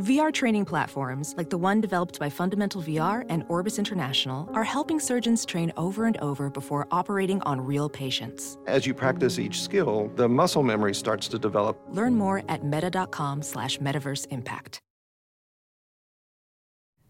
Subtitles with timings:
[0.00, 4.98] VR training platforms, like the one developed by Fundamental VR and Orbis International, are helping
[4.98, 8.56] surgeons train over and over before operating on real patients.
[8.66, 11.78] As you practice each skill, the muscle memory starts to develop.
[11.90, 14.80] Learn more at meta.com slash metaverse impact.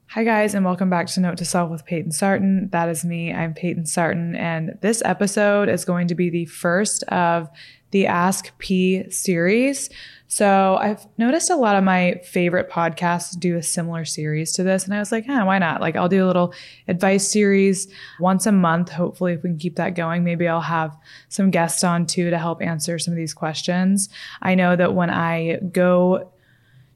[0.09, 2.71] Hi, guys, and welcome back to Note to Self with Payton Sartain.
[2.73, 3.33] That is me.
[3.33, 7.49] I'm Payton Sartain, and this episode is going to be the first of
[7.93, 9.91] the Ask P series.
[10.33, 14.85] So I've noticed a lot of my favorite podcasts do a similar series to this.
[14.85, 15.81] And I was like, huh, why not?
[15.81, 16.55] Like I'll do a little
[16.87, 18.91] advice series once a month.
[18.91, 20.97] Hopefully, if we can keep that going, maybe I'll have
[21.31, 24.09] some guests on too to help answer some of these questions.
[24.41, 26.33] I know that when I go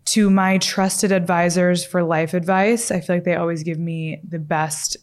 [0.05, 4.39] to my trusted advisors for life advice, I feel like they always give me the
[4.39, 4.97] best,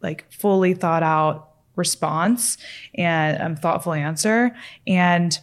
[0.00, 2.56] like fully thought out response
[2.94, 4.56] and um, thoughtful answer.
[4.86, 5.38] And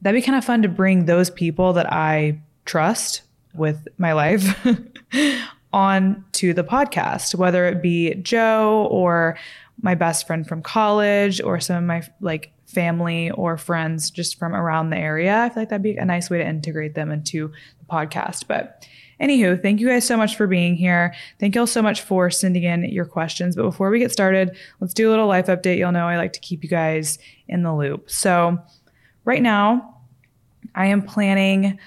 [0.00, 3.22] that'd be kind of fun to bring those people that I trust
[3.54, 4.66] with my life
[5.72, 9.38] on to the podcast, whether it be Joe or
[9.80, 14.54] my best friend from college or some of my like family or friends just from
[14.54, 15.42] around the area.
[15.42, 18.46] I feel like that'd be a nice way to integrate them into the podcast.
[18.46, 18.86] But
[19.20, 21.14] anywho, thank you guys so much for being here.
[21.38, 23.56] Thank you all so much for sending in your questions.
[23.56, 25.78] But before we get started, let's do a little life update.
[25.78, 28.10] You'll know I like to keep you guys in the loop.
[28.10, 28.58] So
[29.24, 29.96] right now,
[30.74, 31.78] I am planning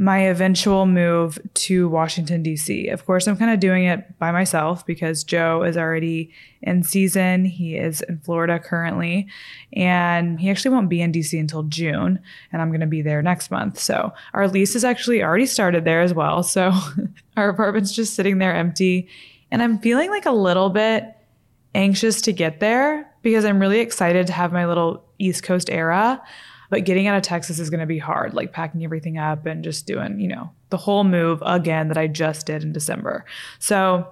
[0.00, 2.88] my eventual move to Washington, D.C.
[2.88, 7.44] Of course, I'm kind of doing it by myself because Joe is already in season.
[7.44, 9.26] He is in Florida currently,
[9.74, 11.38] and he actually won't be in D.C.
[11.38, 12.18] until June,
[12.50, 13.78] and I'm going to be there next month.
[13.78, 16.42] So our lease is actually already started there as well.
[16.42, 16.72] So
[17.36, 19.06] our apartment's just sitting there empty,
[19.50, 21.14] and I'm feeling like a little bit
[21.74, 26.22] anxious to get there because I'm really excited to have my little East Coast era.
[26.70, 29.62] But getting out of Texas is going to be hard, like packing everything up and
[29.62, 33.26] just doing, you know, the whole move again that I just did in December.
[33.58, 34.08] So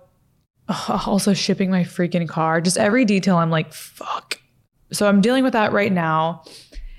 [0.89, 4.41] also shipping my freaking car, just every detail, I'm like, fuck.
[4.93, 6.43] So I'm dealing with that right now.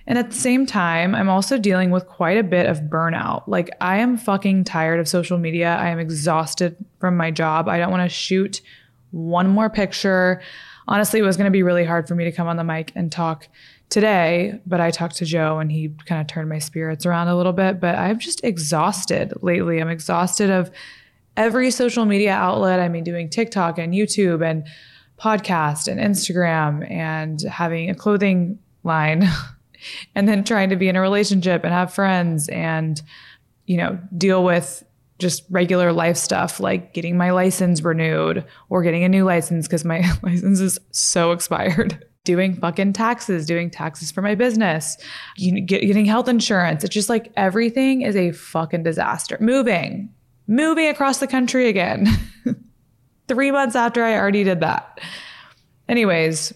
[0.07, 3.43] And at the same time, I'm also dealing with quite a bit of burnout.
[3.45, 5.75] Like, I am fucking tired of social media.
[5.75, 7.67] I am exhausted from my job.
[7.67, 8.61] I don't want to shoot
[9.11, 10.41] one more picture.
[10.87, 12.91] Honestly, it was going to be really hard for me to come on the mic
[12.95, 13.47] and talk
[13.89, 17.35] today, but I talked to Joe and he kind of turned my spirits around a
[17.35, 17.79] little bit.
[17.79, 19.79] But I'm just exhausted lately.
[19.79, 20.71] I'm exhausted of
[21.35, 22.79] every social media outlet.
[22.79, 24.67] I mean, doing TikTok and YouTube and
[25.19, 29.27] podcast and Instagram and having a clothing line
[30.15, 33.01] and then trying to be in a relationship and have friends and,
[33.65, 34.83] you know, deal with
[35.17, 39.83] just regular life stuff like getting my license renewed or getting a new license because
[39.83, 44.97] my license is so expired doing fucking taxes, doing taxes for my business,
[45.37, 46.83] getting health insurance.
[46.83, 49.37] It's just like everything is a fucking disaster.
[49.39, 50.13] Moving,
[50.47, 52.07] moving across the country again.
[53.27, 54.99] Three months after I already did that.
[55.87, 56.53] Anyways,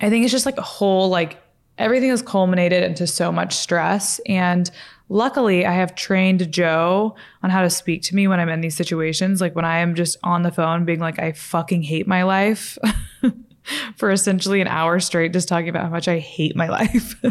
[0.00, 1.38] I think it's just like a whole, like
[1.76, 4.20] everything has culminated into so much stress.
[4.26, 4.70] And
[5.08, 8.76] luckily, I have trained Joe on how to speak to me when I'm in these
[8.76, 9.40] situations.
[9.40, 12.78] Like when I am just on the phone being like, I fucking hate my life.
[13.96, 17.22] for essentially an hour straight just talking about how much I hate my life.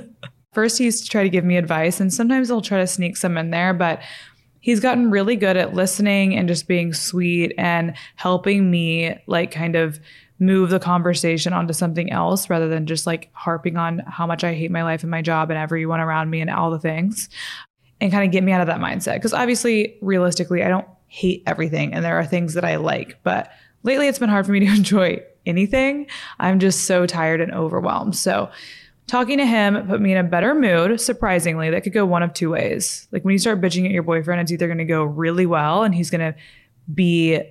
[0.53, 3.15] First, he used to try to give me advice, and sometimes I'll try to sneak
[3.17, 4.01] some in there, but
[4.59, 9.75] he's gotten really good at listening and just being sweet and helping me, like, kind
[9.75, 9.99] of
[10.39, 14.53] move the conversation onto something else rather than just like harping on how much I
[14.53, 17.29] hate my life and my job and everyone around me and all the things
[17.99, 19.15] and kind of get me out of that mindset.
[19.15, 23.51] Because obviously, realistically, I don't hate everything and there are things that I like, but
[23.83, 26.07] lately it's been hard for me to enjoy anything.
[26.39, 28.15] I'm just so tired and overwhelmed.
[28.15, 28.49] So,
[29.07, 31.69] talking to him put me in a better mood, surprisingly.
[31.69, 33.07] That could go one of two ways.
[33.11, 35.83] Like when you start bitching at your boyfriend, it's either going to go really well
[35.83, 36.37] and he's going to
[36.93, 37.41] be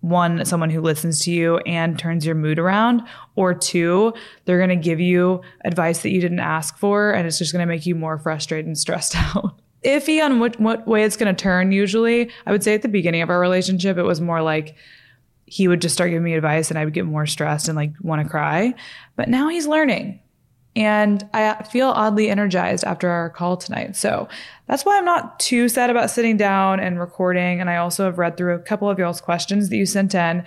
[0.00, 3.02] one, someone who listens to you and turns your mood around,
[3.36, 4.12] or two,
[4.44, 7.64] they're going to give you advice that you didn't ask for and it's just going
[7.64, 9.60] to make you more frustrated and stressed out.
[9.84, 12.30] Iffy on what, what way it's going to turn, usually.
[12.46, 14.76] I would say at the beginning of our relationship, it was more like,
[15.52, 17.92] he would just start giving me advice and I would get more stressed and like
[18.00, 18.72] want to cry.
[19.16, 20.18] But now he's learning.
[20.74, 23.94] And I feel oddly energized after our call tonight.
[23.94, 24.28] So
[24.66, 27.60] that's why I'm not too sad about sitting down and recording.
[27.60, 30.42] And I also have read through a couple of y'all's questions that you sent in.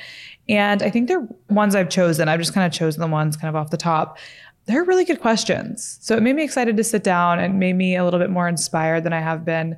[0.50, 2.28] And I think they're ones I've chosen.
[2.28, 4.18] I've just kind of chosen the ones kind of off the top.
[4.66, 6.00] They're really good questions.
[6.02, 8.48] So it made me excited to sit down and made me a little bit more
[8.48, 9.78] inspired than I have been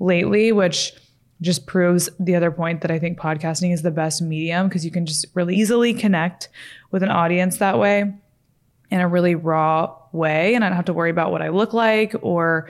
[0.00, 0.94] lately, which
[1.40, 4.90] just proves the other point that I think podcasting is the best medium because you
[4.90, 6.48] can just really easily connect
[6.90, 8.14] with an audience that way
[8.90, 10.54] in a really raw way.
[10.54, 12.68] And I don't have to worry about what I look like or,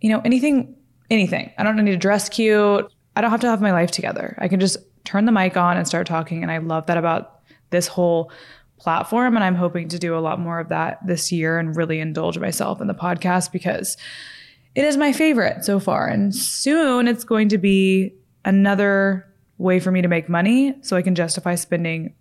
[0.00, 0.76] you know, anything,
[1.10, 1.52] anything.
[1.58, 2.90] I don't need to dress cute.
[3.16, 4.36] I don't have to have my life together.
[4.38, 6.42] I can just turn the mic on and start talking.
[6.42, 7.40] And I love that about
[7.70, 8.30] this whole
[8.78, 9.34] platform.
[9.34, 12.38] And I'm hoping to do a lot more of that this year and really indulge
[12.38, 13.96] myself in the podcast because
[14.74, 16.06] it is my favorite so far.
[16.06, 18.14] And soon it's going to be
[18.44, 19.26] another
[19.58, 22.14] way for me to make money so I can justify spending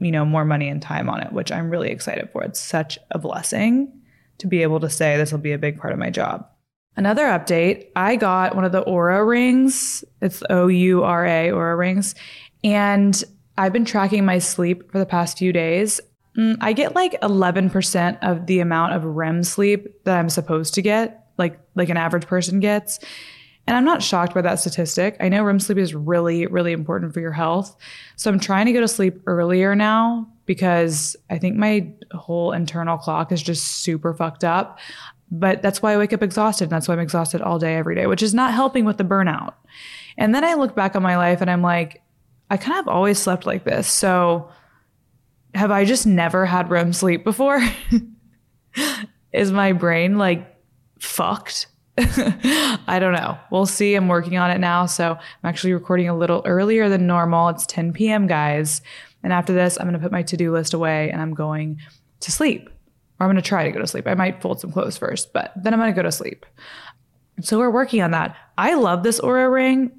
[0.00, 2.42] you know, more money and time on it, which I'm really excited for.
[2.42, 3.92] It's such a blessing
[4.38, 6.46] to be able to say this will be a big part of my job.
[6.96, 10.04] Another update, I got one of the Oura rings.
[10.20, 12.14] It's O U R A Oura rings.
[12.64, 13.22] And
[13.56, 16.00] I've been tracking my sleep for the past few days.
[16.36, 20.82] Mm, I get like 11% of the amount of REM sleep that I'm supposed to
[20.82, 21.27] get,
[21.78, 22.98] like an average person gets.
[23.66, 25.16] And I'm not shocked by that statistic.
[25.20, 27.76] I know REM sleep is really, really important for your health.
[28.16, 32.96] So I'm trying to go to sleep earlier now because I think my whole internal
[32.96, 34.78] clock is just super fucked up.
[35.30, 36.64] But that's why I wake up exhausted.
[36.64, 39.04] And that's why I'm exhausted all day, every day, which is not helping with the
[39.04, 39.52] burnout.
[40.16, 42.02] And then I look back on my life and I'm like,
[42.50, 43.86] I kind of always slept like this.
[43.86, 44.50] So
[45.54, 47.60] have I just never had REM sleep before?
[49.32, 50.57] is my brain like
[50.98, 51.66] fucked?
[51.98, 53.36] I don't know.
[53.50, 53.94] We'll see.
[53.94, 54.86] I'm working on it now.
[54.86, 57.48] So I'm actually recording a little earlier than normal.
[57.48, 58.82] It's 10 p.m., guys.
[59.22, 61.80] And after this, I'm going to put my to do list away and I'm going
[62.20, 62.70] to sleep.
[63.18, 64.06] Or I'm going to try to go to sleep.
[64.06, 66.46] I might fold some clothes first, but then I'm going to go to sleep.
[67.40, 68.36] So we're working on that.
[68.56, 69.92] I love this Oura ring.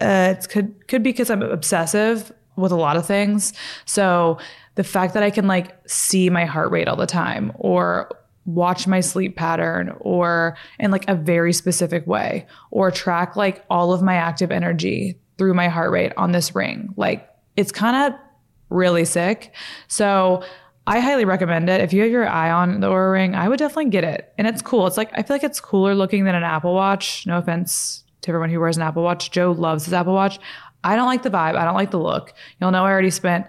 [0.00, 3.52] Uh, it could could be because I'm obsessive with a lot of things.
[3.84, 4.38] So
[4.74, 8.10] the fact that I can like see my heart rate all the time or
[8.44, 13.92] watch my sleep pattern or in like a very specific way or track like all
[13.92, 16.92] of my active energy through my heart rate on this ring.
[16.96, 18.18] Like it's kind of
[18.68, 19.54] really sick.
[19.88, 20.42] So
[20.86, 21.80] I highly recommend it.
[21.80, 24.32] If you have your eye on the Oura ring, I would definitely get it.
[24.36, 24.86] And it's cool.
[24.86, 27.26] It's like I feel like it's cooler looking than an Apple Watch.
[27.26, 29.30] No offense to everyone who wears an Apple Watch.
[29.30, 30.40] Joe loves his Apple Watch.
[30.82, 31.54] I don't like the vibe.
[31.54, 32.34] I don't like the look.
[32.60, 33.46] You'll know I already spent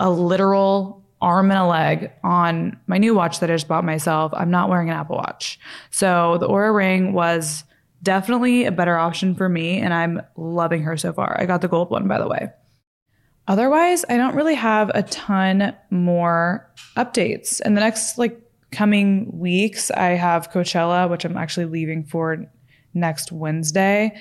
[0.00, 4.32] a literal arm and a leg on my new watch that I just bought myself.
[4.34, 5.58] I'm not wearing an Apple Watch.
[5.90, 7.64] So the Oura Ring was
[8.02, 11.40] definitely a better option for me, and I'm loving her so far.
[11.40, 12.50] I got the gold one, by the way.
[13.48, 17.60] Otherwise, I don't really have a ton more updates.
[17.62, 18.38] In the next like
[18.70, 22.44] coming weeks, I have Coachella, which I'm actually leaving for
[22.92, 24.14] next Wednesday.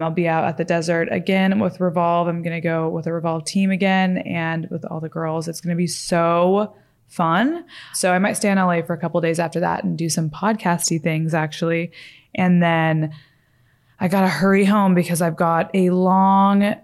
[0.00, 2.28] I'll be out at the desert again with Revolve.
[2.28, 5.48] I'm going to go with a Revolve team again and with all the girls.
[5.48, 6.74] It's going to be so
[7.06, 7.64] fun.
[7.92, 10.30] So I might stay in LA for a couple days after that and do some
[10.30, 11.92] podcasty things actually.
[12.34, 13.12] And then
[14.00, 16.74] I got to hurry home because I've got a long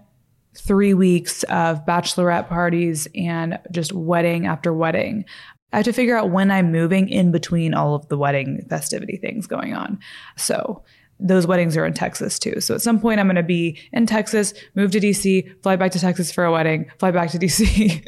[0.55, 5.25] three weeks of bachelorette parties and just wedding after wedding.
[5.73, 9.17] I have to figure out when I'm moving in between all of the wedding festivity
[9.17, 9.99] things going on.
[10.37, 10.83] So
[11.19, 12.61] those weddings are in Texas too.
[12.61, 15.91] So at some point I'm going to be in Texas, move to DC, fly back
[15.91, 18.07] to Texas for a wedding, fly back to DC.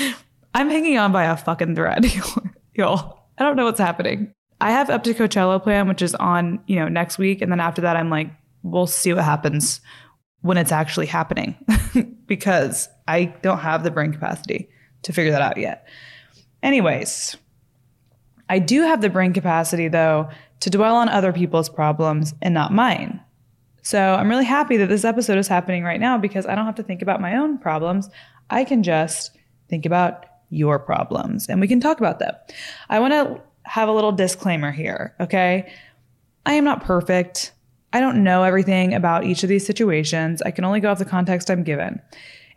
[0.54, 2.06] I'm hanging on by a fucking thread,
[2.74, 3.18] y'all.
[3.38, 4.32] I don't know what's happening.
[4.60, 7.40] I have up to Coachella plan, which is on, you know, next week.
[7.40, 8.30] And then after that, I'm like,
[8.62, 9.80] we'll see what happens
[10.40, 11.56] when it's actually happening
[12.26, 14.68] because I don't have the brain capacity
[15.02, 15.86] to figure that out yet.
[16.62, 17.36] Anyways,
[18.48, 20.28] I do have the brain capacity though
[20.60, 23.20] to dwell on other people's problems and not mine.
[23.82, 26.74] So I'm really happy that this episode is happening right now because I don't have
[26.76, 28.10] to think about my own problems.
[28.50, 29.30] I can just
[29.68, 32.34] think about your problems and we can talk about them.
[32.88, 35.72] I want to have a little disclaimer here, okay?
[36.46, 37.52] I am not perfect.
[37.92, 40.42] I don't know everything about each of these situations.
[40.42, 42.00] I can only go off the context I'm given.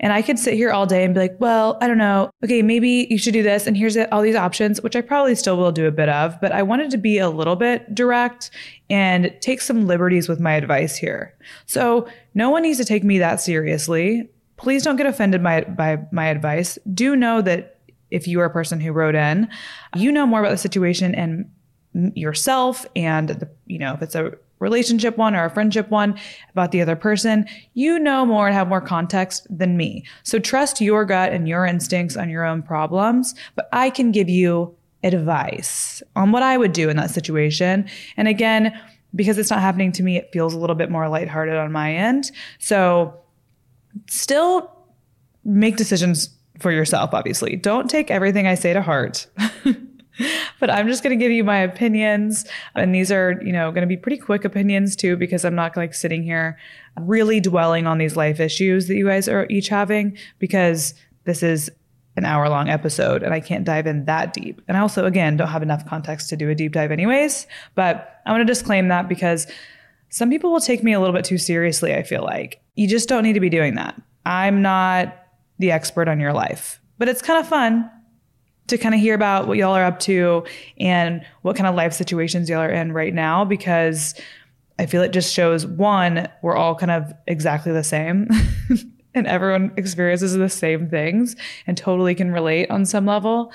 [0.02, 2.32] And I could sit here all day and be like, well, I don't know.
[2.44, 3.68] Okay, maybe you should do this.
[3.68, 6.42] And here's all these options, which I probably still will do a bit of.
[6.42, 8.50] But I wanted to be a little bit direct
[8.90, 11.36] and take some liberties with my advice here.
[11.68, 14.28] So no one needs to take me that seriously.
[14.58, 16.78] Please don't get offended by, by my advice.
[16.94, 17.80] Do know that
[18.10, 19.48] if you are a person who wrote in,
[19.96, 21.50] you know more about the situation and
[22.16, 26.18] yourself and the, you know, if it's a relationship one or a friendship one
[26.52, 30.06] about the other person, you know more and have more context than me.
[30.24, 34.30] So trust your gut and your instincts on your own problems, but I can give
[34.30, 37.90] you advice on what I would do in that situation.
[38.16, 38.80] And again,
[39.16, 41.94] because it's not happening to me, it feels a little bit more lighthearted on my
[41.94, 42.32] end.
[42.60, 43.20] So
[44.08, 44.72] still
[45.44, 47.56] make decisions for yourself, obviously.
[47.56, 49.26] Don't take everything I say to heart.
[50.60, 52.46] but I'm just going to give you my opinions.
[52.76, 55.76] And these are, you know, going to be pretty quick opinions too, because I'm not
[55.78, 56.58] like sitting here
[57.00, 60.94] really dwelling on these life issues that you guys are each having, because
[61.26, 61.70] this is
[62.18, 64.62] an hour long episode and I can't dive in that deep.
[64.68, 67.48] And I also, again, don't have enough context to do a deep dive, anyways.
[67.76, 69.48] But I want to disclaim that because
[70.10, 72.62] some people will take me a little bit too seriously, I feel like.
[72.76, 74.00] You just don't need to be doing that.
[74.26, 75.18] I'm not
[75.60, 77.90] the expert on your life, but it's kind of fun
[78.68, 80.44] to kind of hear about what y'all are up to
[80.80, 84.14] and what kind of life situations y'all are in right now because
[84.80, 88.28] I feel it just shows one, we're all kind of exactly the same.
[89.14, 91.36] and everyone experiences the same things
[91.68, 93.52] and totally can relate on some level.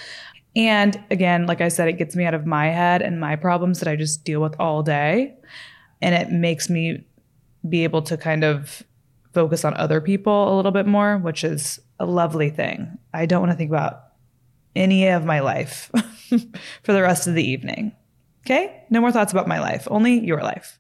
[0.54, 3.80] And again, like I said, it gets me out of my head and my problems
[3.80, 5.34] that I just deal with all day.
[6.00, 7.04] And it makes me
[7.68, 8.82] be able to kind of
[9.32, 12.98] focus on other people a little bit more, which is a lovely thing.
[13.12, 14.05] I don't want to think about
[14.76, 15.90] any of my life
[16.82, 17.92] for the rest of the evening.
[18.44, 18.84] Okay?
[18.90, 20.78] No more thoughts about my life, only your life.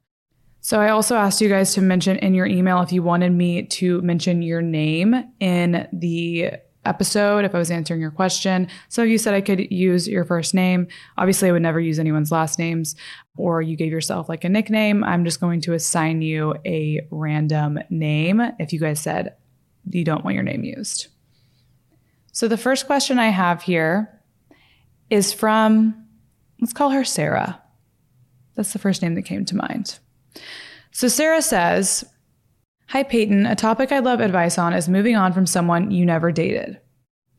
[0.60, 3.64] So I also asked you guys to mention in your email if you wanted me
[3.64, 6.50] to mention your name in the
[6.84, 8.68] episode if I was answering your question.
[8.88, 10.88] So you said I could use your first name.
[11.18, 12.94] Obviously, I would never use anyone's last names,
[13.36, 15.04] or you gave yourself like a nickname.
[15.04, 19.34] I'm just going to assign you a random name if you guys said
[19.90, 21.08] you don't want your name used.
[22.36, 24.20] So the first question I have here
[25.08, 26.06] is from,
[26.60, 27.62] let's call her Sarah.
[28.56, 29.98] That's the first name that came to mind.
[30.90, 32.04] So Sarah says,
[32.88, 33.46] Hi, Payton.
[33.46, 36.78] A topic I'd love advice on is moving on from someone you never dated.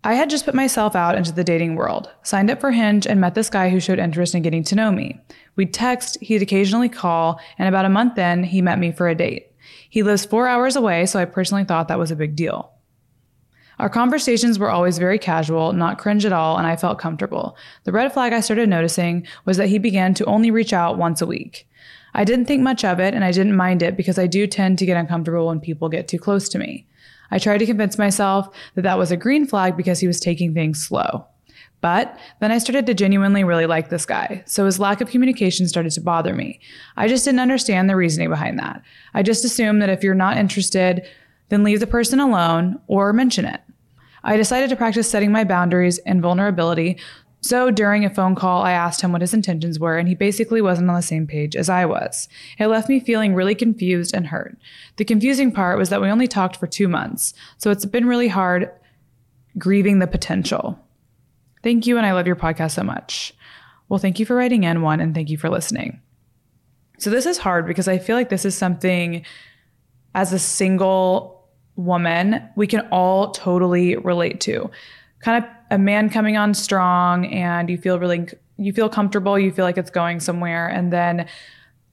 [0.04, 3.22] I had just put myself out into the dating world, signed up for Hinge, and
[3.22, 5.22] met this guy who showed interest in getting to know me.
[5.56, 9.14] We'd text, he'd occasionally call, and about a month in, he met me for a
[9.14, 9.52] date.
[9.92, 12.74] He lives four hours away, so I personally thought that was a big deal.
[13.80, 17.56] Our conversations were always very casual, not cringe at all, and I felt comfortable.
[17.84, 21.22] The red flag I started noticing was that he began to only reach out once
[21.22, 21.68] a week.
[22.16, 24.80] I didn't think much of it and I didn't mind it because I do tend
[24.80, 26.88] to get uncomfortable when people get too close to me.
[27.30, 30.54] I tried to convince myself that that was a green flag because he was taking
[30.54, 31.28] things slow.
[31.80, 35.68] But then I started to genuinely really like this guy, so his lack of communication
[35.68, 36.60] started to bother me.
[36.96, 38.82] I just didn't understand the reasoning behind that.
[39.14, 41.08] I just assumed that if you're not interested,
[41.50, 43.62] then leave the person alone or mention it.
[44.24, 46.98] I decided to practice setting my boundaries and vulnerability
[47.42, 50.62] so during a phone call, I asked him what his intentions were, and he basically
[50.62, 52.28] wasn't on the same page as I was.
[52.58, 54.58] It left me feeling really confused and hurt.
[54.98, 58.28] The confusing part was that we only talked for two months, so it's been really
[58.28, 58.72] hard
[59.58, 60.80] grieving the potential.
[61.64, 63.34] Thank you, and I love your podcast so much.
[63.88, 66.02] Well, thank you for writing in one, and thank you for listening.
[66.98, 69.24] So, this is hard because I feel like this is something
[70.16, 71.37] as a single
[71.78, 74.70] woman we can all totally relate to.
[75.22, 79.52] Kind of a man coming on strong and you feel really you feel comfortable, you
[79.52, 81.28] feel like it's going somewhere and then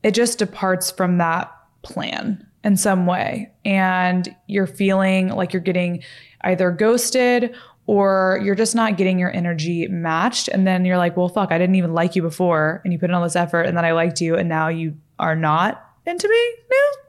[0.03, 3.53] it just departs from that plan in some way.
[3.65, 6.03] And you're feeling like you're getting
[6.43, 7.55] either ghosted
[7.87, 10.49] or you're just not getting your energy matched.
[10.49, 13.11] And then you're like well fuck i didn't even like you before and you put
[13.11, 16.29] in all this effort and then i liked you and now you are not into
[16.29, 17.04] me now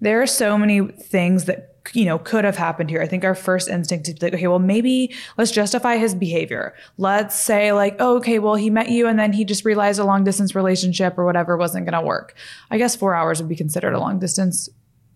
[0.00, 3.02] there are so many things that you know, could have happened here.
[3.02, 6.74] I think our first instinct is like, okay, well, maybe let's justify his behavior.
[6.98, 10.04] Let's say like, oh, okay, well, he met you and then he just realized a
[10.04, 12.34] long distance relationship or whatever wasn't going to work.
[12.70, 14.68] I guess four hours would be considered a long distance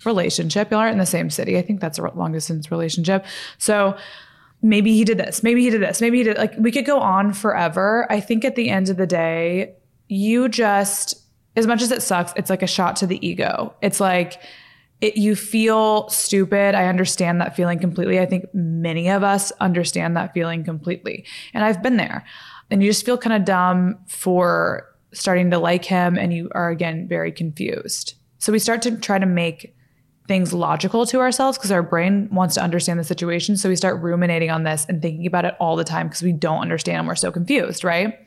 [0.05, 0.71] relationship.
[0.71, 1.59] Y'all aren't in the same city.
[1.59, 3.25] I think that's a long distance relationship.
[3.59, 3.97] So
[4.63, 5.43] maybe he did this.
[5.43, 6.01] Maybe he did this.
[6.01, 8.07] Maybe he did like, we could go on forever.
[8.11, 9.75] I think at the end of the day,
[10.09, 11.15] you just,
[11.57, 13.75] as much as it sucks, it's like a shot to the ego.
[13.81, 14.41] It's like,
[15.01, 16.75] it, you feel stupid.
[16.75, 18.21] I understand that feeling completely.
[18.21, 21.27] I think many of us understand that feeling completely.
[21.53, 22.25] And I've been there.
[22.71, 26.71] And you just feel kind of dumb for starting to like him and you are
[26.71, 28.15] again very confused.
[28.39, 29.75] So we start to try to make
[30.27, 33.57] things logical to ourselves because our brain wants to understand the situation.
[33.57, 36.33] So we start ruminating on this and thinking about it all the time because we
[36.33, 38.24] don't understand and we're so confused, right?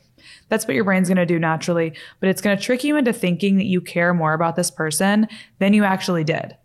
[0.50, 3.14] That's what your brain's going to do naturally, but it's going to trick you into
[3.14, 5.28] thinking that you care more about this person
[5.60, 6.56] than you actually did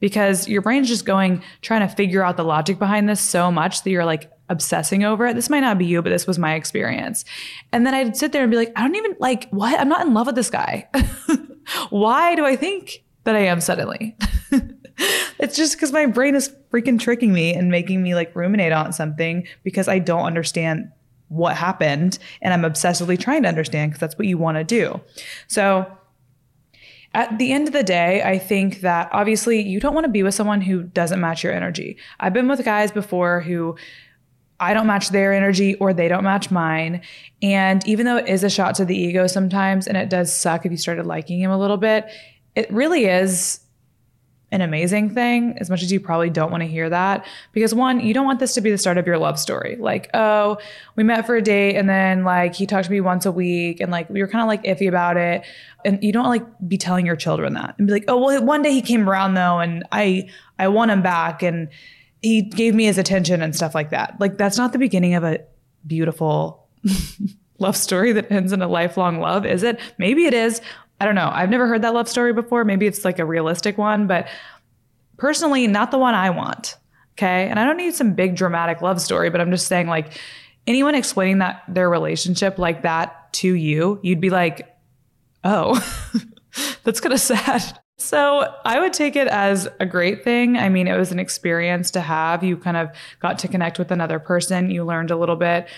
[0.00, 3.82] because your brain's just going trying to figure out the logic behind this so much
[3.82, 5.34] that you're like obsessing over it.
[5.34, 7.24] This might not be you, but this was my experience.
[7.72, 9.78] And then I'd sit there and be like, I don't even like what?
[9.80, 10.88] I'm not in love with this guy.
[11.90, 14.16] Why do I think that I am suddenly?
[15.38, 18.92] it's just because my brain is freaking tricking me and making me like ruminate on
[18.92, 20.90] something because I don't understand
[21.34, 25.00] what happened and I'm obsessively trying to understand because that's what you want to do.
[25.46, 25.86] So
[27.14, 30.22] at the end of the day, I think that obviously you don't want to be
[30.22, 31.96] with someone who doesn't match your energy.
[32.18, 33.76] I've been with guys before who
[34.58, 37.02] I don't match their energy or they don't match mine.
[37.42, 40.64] And even though it is a shot to the ego sometimes, and it does suck
[40.64, 42.06] if you started liking him a little bit,
[42.54, 43.60] it really is
[44.54, 47.26] an amazing thing, as much as you probably don't want to hear that.
[47.50, 49.76] Because one, you don't want this to be the start of your love story.
[49.80, 50.58] Like, oh,
[50.94, 53.80] we met for a date and then like he talked to me once a week
[53.80, 55.44] and like we were kind of like iffy about it.
[55.84, 58.62] And you don't like be telling your children that and be like, oh, well, one
[58.62, 61.68] day he came around though and I I want him back and
[62.22, 64.14] he gave me his attention and stuff like that.
[64.20, 65.40] Like that's not the beginning of a
[65.84, 66.68] beautiful
[67.58, 69.80] love story that ends in a lifelong love, is it?
[69.98, 70.60] Maybe it is.
[71.04, 71.30] I don't know.
[71.30, 72.64] I've never heard that love story before.
[72.64, 74.26] Maybe it's like a realistic one, but
[75.18, 76.78] personally, not the one I want.
[77.12, 77.46] Okay.
[77.46, 80.18] And I don't need some big dramatic love story, but I'm just saying, like,
[80.66, 84.74] anyone explaining that their relationship like that to you, you'd be like,
[85.44, 85.78] oh,
[86.84, 87.78] that's kind of sad.
[87.98, 90.56] So I would take it as a great thing.
[90.56, 92.42] I mean, it was an experience to have.
[92.42, 92.88] You kind of
[93.20, 95.68] got to connect with another person, you learned a little bit.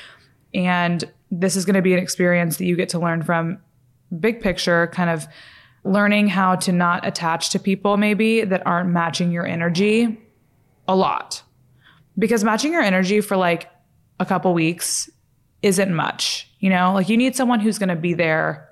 [0.54, 1.02] And
[1.32, 3.58] this is going to be an experience that you get to learn from
[4.20, 5.26] big picture, kind of
[5.84, 10.20] learning how to not attach to people maybe that aren't matching your energy
[10.88, 11.42] a lot.
[12.18, 13.70] Because matching your energy for like
[14.18, 15.10] a couple weeks
[15.62, 16.92] isn't much, you know?
[16.94, 18.68] Like you need someone who's going to be there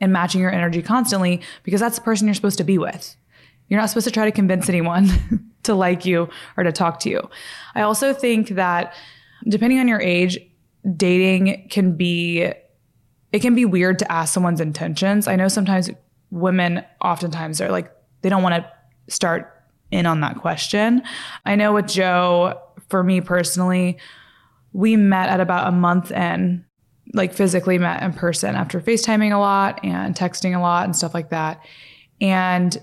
[0.00, 3.16] and matching your energy constantly because that's the person you're supposed to be with.
[3.68, 5.08] You're not supposed to try to convince anyone
[5.64, 7.28] to like you or to talk to you.
[7.74, 8.94] I also think that
[9.48, 10.38] depending on your age,
[10.96, 12.52] dating can be
[13.36, 15.28] it can be weird to ask someone's intentions.
[15.28, 15.90] I know sometimes
[16.30, 19.52] women oftentimes are like they don't want to start
[19.90, 21.02] in on that question.
[21.44, 23.98] I know with Joe, for me personally,
[24.72, 26.64] we met at about a month in
[27.12, 31.12] like physically met in person after FaceTiming a lot and texting a lot and stuff
[31.12, 31.60] like that.
[32.22, 32.74] And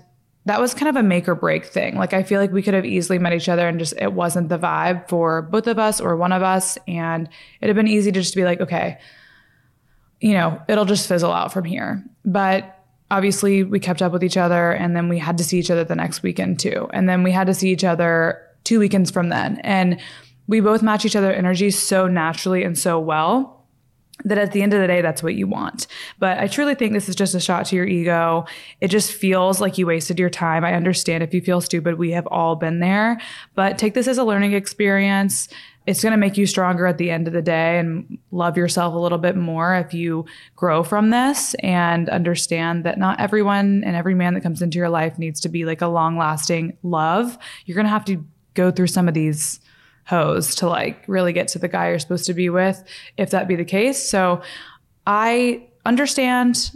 [0.44, 1.96] that was kind of a make or break thing.
[1.96, 4.50] Like I feel like we could have easily met each other and just it wasn't
[4.50, 6.78] the vibe for both of us or one of us.
[6.86, 7.28] And
[7.60, 9.00] it'd have been easy to just be like, okay,
[10.20, 12.02] you know, it'll just fizzle out from here.
[12.24, 12.78] But
[13.10, 15.84] obviously we kept up with each other and then we had to see each other
[15.84, 16.88] the next weekend too.
[16.92, 19.60] And then we had to see each other two weekends from then.
[19.62, 20.00] And
[20.46, 23.54] we both match each other energy so naturally and so well
[24.24, 25.86] that at the end of the day, that's what you want.
[26.18, 28.46] But I truly think this is just a shot to your ego.
[28.80, 30.64] It just feels like you wasted your time.
[30.64, 33.20] I understand if you feel stupid, we have all been there,
[33.54, 35.48] but take this as a learning experience.
[35.86, 38.94] It's going to make you stronger at the end of the day and love yourself
[38.94, 40.24] a little bit more if you
[40.56, 44.88] grow from this and understand that not everyone and every man that comes into your
[44.88, 47.36] life needs to be like a long lasting love.
[47.66, 49.60] You're going to have to go through some of these
[50.06, 52.82] hose to like really get to the guy you're supposed to be with,
[53.16, 54.02] if that be the case.
[54.02, 54.42] So
[55.06, 56.70] I understand.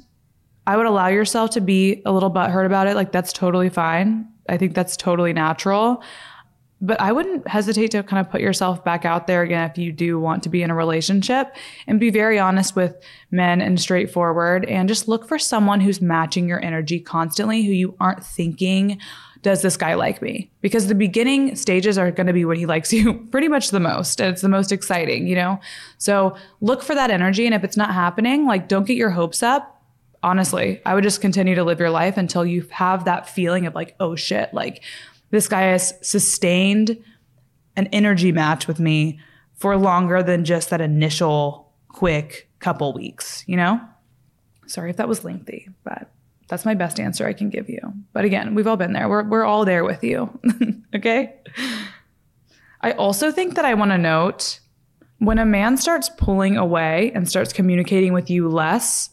[0.67, 2.95] I would allow yourself to be a little butthurt about it.
[2.95, 4.29] Like that's totally fine.
[4.51, 6.03] I think that's totally natural.
[6.81, 9.91] But I wouldn't hesitate to kind of put yourself back out there again if you
[9.91, 11.57] do want to be in a relationship
[11.89, 12.97] and be very honest with
[13.33, 17.97] men and straightforward and just look for someone who's matching your energy constantly, who you
[17.99, 19.01] aren't thinking,
[19.43, 20.51] does this guy like me?
[20.61, 23.81] Because the beginning stages are going to be when he likes you pretty much the
[23.81, 24.21] most.
[24.21, 25.61] And it's the most exciting, you know?
[25.99, 27.47] So look for that energy.
[27.47, 29.75] And if it's not happening, like don't get your hopes up.
[30.23, 33.75] Honestly, I would just continue to live your life until you have that feeling of
[33.75, 34.83] like, oh shit, like
[35.31, 37.03] this guy has sustained
[37.77, 39.21] an energy match with me
[39.55, 43.81] for longer than just that initial quick couple weeks, you know?
[44.67, 46.11] Sorry if that was lengthy, but
[46.49, 47.81] that's my best answer I can give you.
[48.13, 49.09] But again, we've all been there.
[49.09, 50.39] We're, we're all there with you.
[50.95, 51.35] okay.
[52.81, 54.61] I also think that I want to note
[55.19, 59.11] when a man starts pulling away and starts communicating with you less,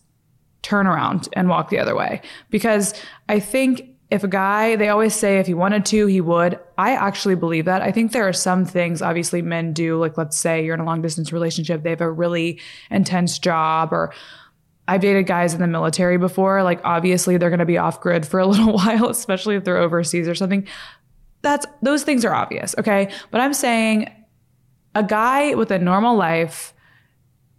[0.61, 2.21] turn around and walk the other way.
[2.49, 2.93] Because
[3.27, 6.59] I think if a guy, they always say if he wanted to, he would.
[6.77, 7.81] I actually believe that.
[7.81, 9.97] I think there are some things, obviously, men do.
[9.97, 12.59] Like, let's say you're in a long distance relationship, they have a really
[12.91, 14.13] intense job or
[14.87, 16.61] I've dated guys in the military before.
[16.61, 19.77] Like, obviously, they're going to be off grid for a little while, especially if they're
[19.77, 20.67] overseas or something.
[21.41, 22.75] That's those things are obvious.
[22.77, 23.11] Okay.
[23.31, 24.11] But I'm saying
[24.93, 26.73] a guy with a normal life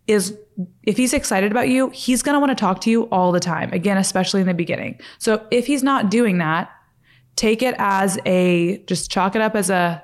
[0.06, 0.36] is,
[0.82, 3.40] if he's excited about you, he's going to want to talk to you all the
[3.40, 3.72] time.
[3.72, 5.00] Again, especially in the beginning.
[5.18, 6.70] So if he's not doing that,
[7.36, 10.02] take it as a, just chalk it up as a,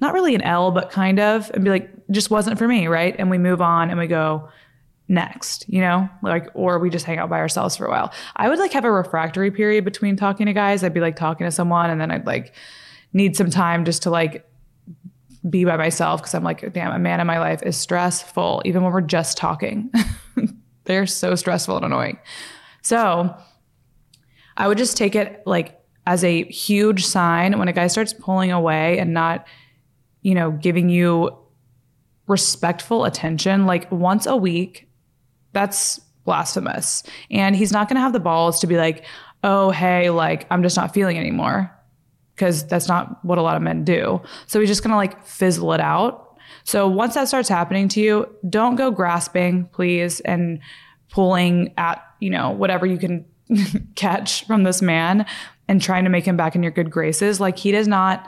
[0.00, 2.86] not really an L, but kind of, and be like, just wasn't for me.
[2.86, 3.14] Right.
[3.18, 4.48] And we move on and we go,
[5.10, 8.12] next, you know, like, or we just hang out by ourselves for a while.
[8.36, 10.84] I would like have a refractory period between talking to guys.
[10.84, 12.54] I'd be like talking to someone and then I'd like
[13.12, 14.48] need some time just to like
[15.48, 18.82] be by myself because I'm like, damn, a man in my life is stressful, even
[18.82, 19.90] when we're just talking.
[20.84, 22.18] They're so stressful and annoying.
[22.82, 23.34] So
[24.56, 28.52] I would just take it like as a huge sign when a guy starts pulling
[28.52, 29.46] away and not,
[30.22, 31.36] you know, giving you
[32.26, 34.88] respectful attention, like once a week,
[35.52, 37.02] that's blasphemous.
[37.30, 39.04] And he's not going to have the balls to be like,
[39.42, 41.74] oh, hey, like, I'm just not feeling anymore.
[42.40, 44.22] Because that's not what a lot of men do.
[44.46, 46.38] So he's just to like fizzle it out.
[46.64, 50.60] So once that starts happening to you, don't go grasping, please, and
[51.10, 53.26] pulling at, you know, whatever you can
[53.94, 55.26] catch from this man
[55.68, 57.40] and trying to make him back in your good graces.
[57.40, 58.26] Like he does not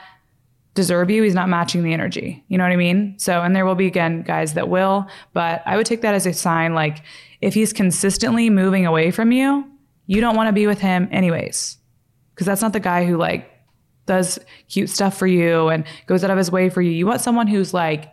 [0.75, 1.23] deserve you.
[1.23, 2.45] He's not matching the energy.
[2.49, 3.19] You know what I mean?
[3.19, 6.27] So, and there will be again guys that will, but I would take that as
[6.27, 7.03] a sign like
[7.41, 9.69] if he's consistently moving away from you,
[10.07, 11.79] you don't want to be with him anyways.
[12.35, 13.52] Cause that's not the guy who like
[14.07, 14.39] does
[14.69, 16.91] cute stuff for you and goes out of his way for you.
[16.91, 18.13] You want someone who's like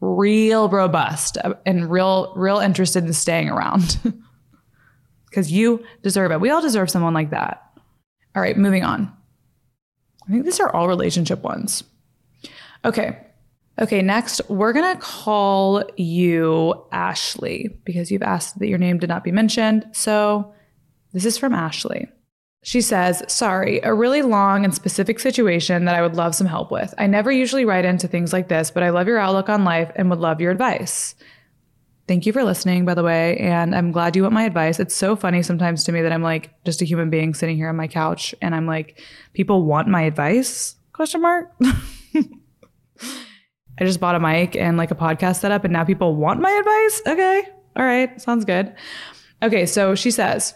[0.00, 3.98] real robust uh, and real, real interested in staying around.
[5.34, 6.40] Cause you deserve it.
[6.40, 7.62] We all deserve someone like that.
[8.34, 9.12] All right, moving on.
[10.26, 11.84] I think these are all relationship ones.
[12.84, 13.16] Okay.
[13.80, 19.08] Okay, next, we're going to call you Ashley because you've asked that your name did
[19.08, 19.86] not be mentioned.
[19.92, 20.52] So
[21.12, 22.08] this is from Ashley.
[22.62, 26.70] She says, Sorry, a really long and specific situation that I would love some help
[26.70, 26.92] with.
[26.98, 29.90] I never usually write into things like this, but I love your outlook on life
[29.96, 31.14] and would love your advice.
[32.06, 33.36] Thank you for listening, by the way.
[33.38, 34.80] And I'm glad you want my advice.
[34.80, 37.68] It's so funny sometimes to me that I'm like just a human being sitting here
[37.68, 39.00] on my couch and I'm like,
[39.32, 40.74] people want my advice?
[40.92, 41.52] Question mark.
[41.62, 46.50] I just bought a mic and like a podcast setup and now people want my
[46.50, 47.02] advice.
[47.06, 47.48] Okay.
[47.76, 48.20] All right.
[48.20, 48.74] Sounds good.
[49.42, 49.64] Okay.
[49.64, 50.54] So she says,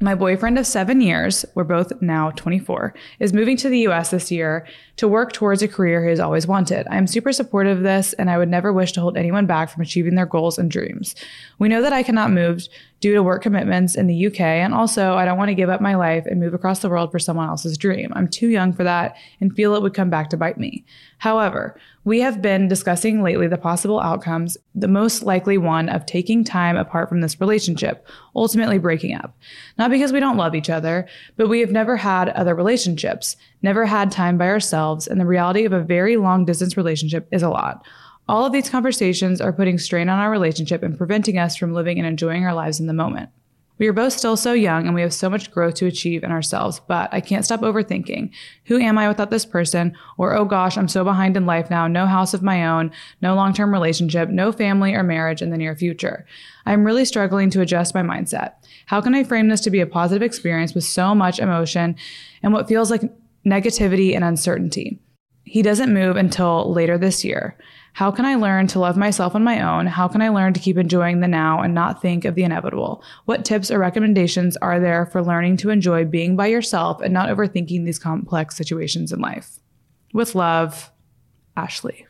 [0.00, 4.30] my boyfriend of seven years, we're both now 24, is moving to the US this
[4.30, 6.86] year to work towards a career he has always wanted.
[6.90, 9.70] I am super supportive of this, and I would never wish to hold anyone back
[9.70, 11.14] from achieving their goals and dreams.
[11.58, 12.66] We know that I cannot move
[13.00, 15.80] due to work commitments in the UK, and also I don't want to give up
[15.80, 18.12] my life and move across the world for someone else's dream.
[18.14, 20.84] I'm too young for that and feel it would come back to bite me.
[21.18, 26.44] However, we have been discussing lately the possible outcomes, the most likely one of taking
[26.44, 29.36] time apart from this relationship, ultimately breaking up.
[29.76, 31.06] Not because we don't love each other,
[31.36, 35.64] but we have never had other relationships, never had time by ourselves, and the reality
[35.64, 37.84] of a very long distance relationship is a lot.
[38.28, 41.98] All of these conversations are putting strain on our relationship and preventing us from living
[41.98, 43.30] and enjoying our lives in the moment.
[43.78, 46.32] We are both still so young and we have so much growth to achieve in
[46.32, 48.30] ourselves, but I can't stop overthinking.
[48.64, 49.94] Who am I without this person?
[50.16, 53.34] Or, oh gosh, I'm so behind in life now, no house of my own, no
[53.34, 56.26] long term relationship, no family or marriage in the near future.
[56.64, 58.54] I'm really struggling to adjust my mindset.
[58.86, 61.96] How can I frame this to be a positive experience with so much emotion
[62.42, 63.02] and what feels like
[63.44, 64.98] negativity and uncertainty?
[65.44, 67.56] He doesn't move until later this year.
[67.96, 69.86] How can I learn to love myself on my own?
[69.86, 73.02] How can I learn to keep enjoying the now and not think of the inevitable?
[73.24, 77.30] What tips or recommendations are there for learning to enjoy being by yourself and not
[77.30, 79.60] overthinking these complex situations in life?
[80.12, 80.92] With love,
[81.56, 82.06] Ashley.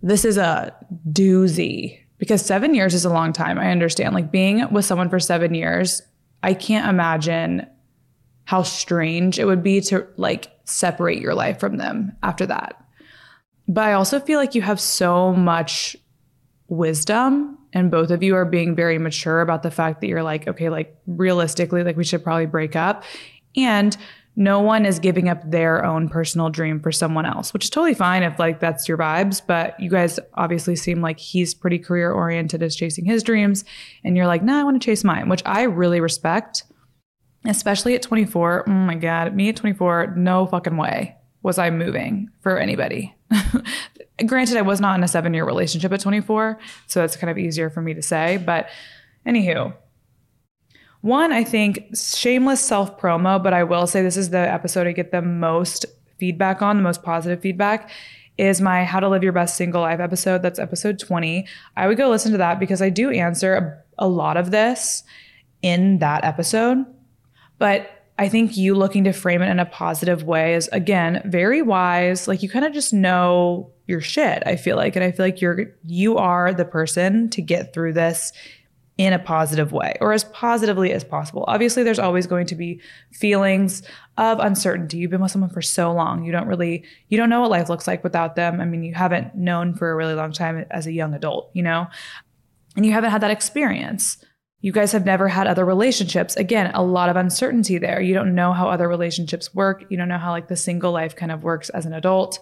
[0.00, 0.72] This is a
[1.10, 3.58] doozy because seven years is a long time.
[3.58, 4.14] I understand.
[4.14, 6.02] Like being with someone for seven years,
[6.44, 7.66] I can't imagine
[8.44, 12.80] how strange it would be to like separate your life from them after that.
[13.68, 15.96] But I also feel like you have so much
[16.68, 20.48] wisdom and both of you are being very mature about the fact that you're like,
[20.48, 23.04] okay, like realistically, like we should probably break up.
[23.56, 23.96] And
[24.36, 27.94] no one is giving up their own personal dream for someone else, which is totally
[27.94, 29.40] fine if like that's your vibes.
[29.44, 33.64] But you guys obviously seem like he's pretty career oriented as chasing his dreams.
[34.04, 36.64] And you're like, nah, I want to chase mine, which I really respect,
[37.46, 38.68] especially at 24.
[38.68, 43.15] Oh my God, me at 24, no fucking way was I moving for anybody.
[44.26, 47.38] Granted, I was not in a seven year relationship at 24, so it's kind of
[47.38, 48.38] easier for me to say.
[48.38, 48.68] But
[49.26, 49.74] anywho,
[51.00, 54.92] one, I think shameless self promo, but I will say this is the episode I
[54.92, 55.86] get the most
[56.18, 57.90] feedback on, the most positive feedback
[58.38, 60.42] is my How to Live Your Best Single Life episode.
[60.42, 61.46] That's episode 20.
[61.76, 65.04] I would go listen to that because I do answer a, a lot of this
[65.62, 66.84] in that episode.
[67.58, 71.60] But I think you looking to frame it in a positive way is again very
[71.60, 72.26] wise.
[72.26, 74.96] Like you kind of just know your shit, I feel like.
[74.96, 78.32] And I feel like you're you are the person to get through this
[78.98, 81.44] in a positive way or as positively as possible.
[81.46, 82.80] Obviously, there's always going to be
[83.12, 83.82] feelings
[84.16, 84.96] of uncertainty.
[84.96, 86.24] You've been with someone for so long.
[86.24, 88.60] You don't really you don't know what life looks like without them.
[88.60, 91.62] I mean, you haven't known for a really long time as a young adult, you
[91.62, 91.86] know?
[92.76, 94.24] And you haven't had that experience.
[94.66, 96.34] You guys have never had other relationships.
[96.34, 98.00] Again, a lot of uncertainty there.
[98.00, 99.84] You don't know how other relationships work.
[99.90, 102.40] You don't know how like the single life kind of works as an adult.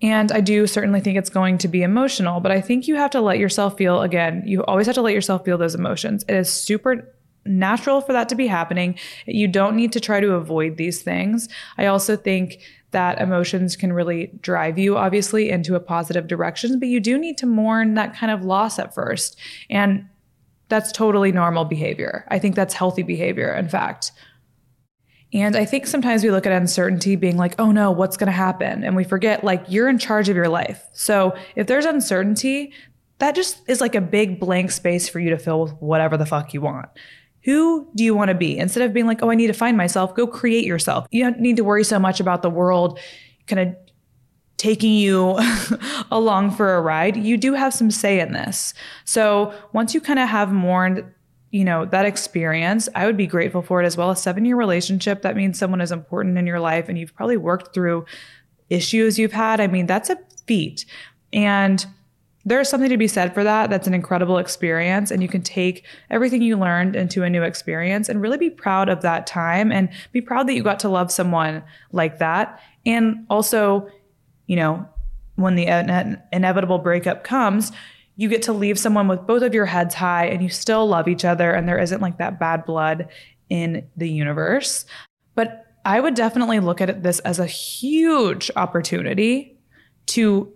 [0.00, 3.10] And I do certainly think it's going to be emotional, but I think you have
[3.10, 6.24] to let yourself feel again, you always have to let yourself feel those emotions.
[6.30, 8.98] It is super natural for that to be happening.
[9.26, 11.50] You don't need to try to avoid these things.
[11.76, 12.60] I also think
[12.92, 17.36] that emotions can really drive you, obviously, into a positive direction, but you do need
[17.36, 19.36] to mourn that kind of loss at first.
[19.68, 20.08] And
[20.68, 22.24] that's totally normal behavior.
[22.28, 24.12] I think that's healthy behavior, in fact.
[25.32, 28.32] And I think sometimes we look at uncertainty being like, oh no, what's going to
[28.32, 28.84] happen?
[28.84, 30.84] And we forget, like, you're in charge of your life.
[30.92, 32.72] So if there's uncertainty,
[33.18, 36.26] that just is like a big blank space for you to fill with whatever the
[36.26, 36.88] fuck you want.
[37.44, 38.56] Who do you want to be?
[38.56, 41.06] Instead of being like, oh, I need to find myself, go create yourself.
[41.10, 42.98] You don't need to worry so much about the world
[43.46, 43.76] kind of
[44.56, 45.38] taking you
[46.10, 47.16] along for a ride.
[47.16, 48.74] You do have some say in this.
[49.04, 51.04] So once you kind of have mourned,
[51.50, 54.10] you know, that experience, I would be grateful for it as well.
[54.10, 57.36] A seven year relationship, that means someone is important in your life and you've probably
[57.36, 58.04] worked through
[58.70, 59.60] issues you've had.
[59.60, 60.84] I mean, that's a feat.
[61.32, 61.84] And
[62.46, 63.70] there's something to be said for that.
[63.70, 65.10] That's an incredible experience.
[65.10, 68.88] And you can take everything you learned into a new experience and really be proud
[68.88, 71.62] of that time and be proud that you got to love someone
[71.92, 72.60] like that.
[72.84, 73.88] And also,
[74.46, 74.88] you know,
[75.36, 77.72] when the in- inevitable breakup comes,
[78.16, 81.08] you get to leave someone with both of your heads high and you still love
[81.08, 83.08] each other and there isn't like that bad blood
[83.50, 84.86] in the universe.
[85.34, 89.58] But I would definitely look at this as a huge opportunity
[90.06, 90.52] to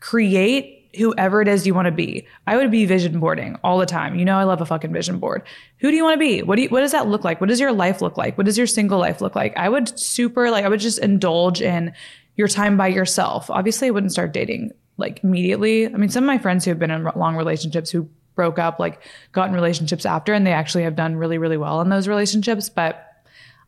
[0.00, 2.26] create whoever it is you want to be.
[2.46, 4.18] I would be vision boarding all the time.
[4.18, 5.42] You know, I love a fucking vision board.
[5.80, 6.42] Who do you want to be?
[6.42, 7.40] What do you, what does that look like?
[7.40, 8.36] What does your life look like?
[8.38, 9.56] What does your single life look like?
[9.56, 11.92] I would super like, I would just indulge in
[12.38, 13.50] your time by yourself.
[13.50, 15.86] Obviously, I wouldn't start dating like immediately.
[15.86, 18.78] I mean, some of my friends who have been in long relationships who broke up,
[18.78, 22.08] like got in relationships after, and they actually have done really, really well in those
[22.08, 22.70] relationships.
[22.70, 23.04] But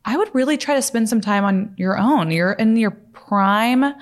[0.05, 2.31] I would really try to spend some time on your own.
[2.31, 3.93] You're in your prime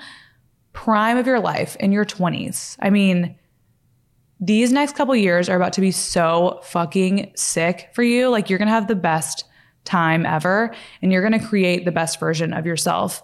[0.72, 2.76] prime of your life in your 20s.
[2.80, 3.36] I mean,
[4.38, 8.28] these next couple years are about to be so fucking sick for you.
[8.28, 9.44] Like you're to have the best
[9.84, 13.22] time ever and you're to create the best version of yourself,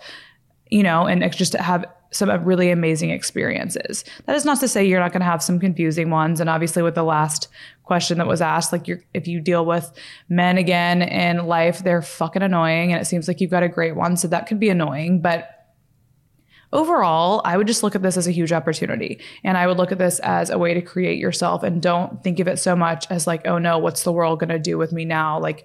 [0.70, 4.04] you know, and just to have some uh, really amazing experiences.
[4.26, 6.40] That is not to say you're not going to have some confusing ones.
[6.40, 7.48] And obviously, with the last
[7.84, 9.92] question that was asked, like if you deal with
[10.28, 12.92] men again in life, they're fucking annoying.
[12.92, 14.16] And it seems like you've got a great one.
[14.16, 15.20] So that could be annoying.
[15.20, 15.50] But
[16.72, 19.20] overall, I would just look at this as a huge opportunity.
[19.44, 22.40] And I would look at this as a way to create yourself and don't think
[22.40, 24.92] of it so much as like, oh no, what's the world going to do with
[24.92, 25.38] me now?
[25.38, 25.64] Like,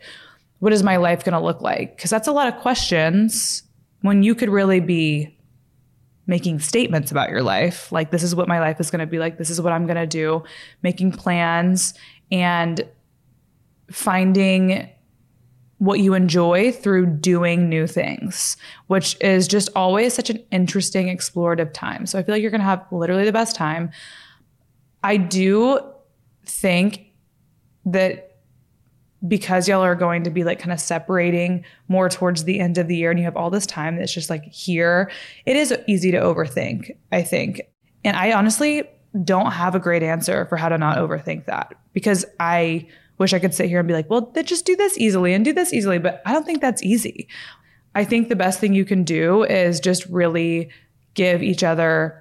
[0.59, 1.95] what is my life going to look like?
[1.95, 3.63] Because that's a lot of questions
[4.01, 5.37] when you could really be
[6.27, 7.91] making statements about your life.
[7.91, 9.37] Like, this is what my life is going to be like.
[9.37, 10.43] This is what I'm going to do,
[10.81, 11.93] making plans
[12.31, 12.87] and
[13.91, 14.89] finding
[15.79, 18.55] what you enjoy through doing new things,
[18.87, 22.05] which is just always such an interesting explorative time.
[22.05, 23.89] So I feel like you're going to have literally the best time.
[25.03, 25.79] I do
[26.45, 27.07] think
[27.85, 28.30] that
[29.27, 32.87] because y'all are going to be like kind of separating more towards the end of
[32.87, 35.11] the year and you have all this time that's just like here,
[35.45, 37.61] it is easy to overthink, I think.
[38.03, 38.83] And I honestly
[39.23, 43.39] don't have a great answer for how to not overthink that because I wish I
[43.39, 45.99] could sit here and be like, well, just do this easily and do this easily.
[45.99, 47.27] But I don't think that's easy.
[47.93, 50.69] I think the best thing you can do is just really
[51.13, 52.20] give each other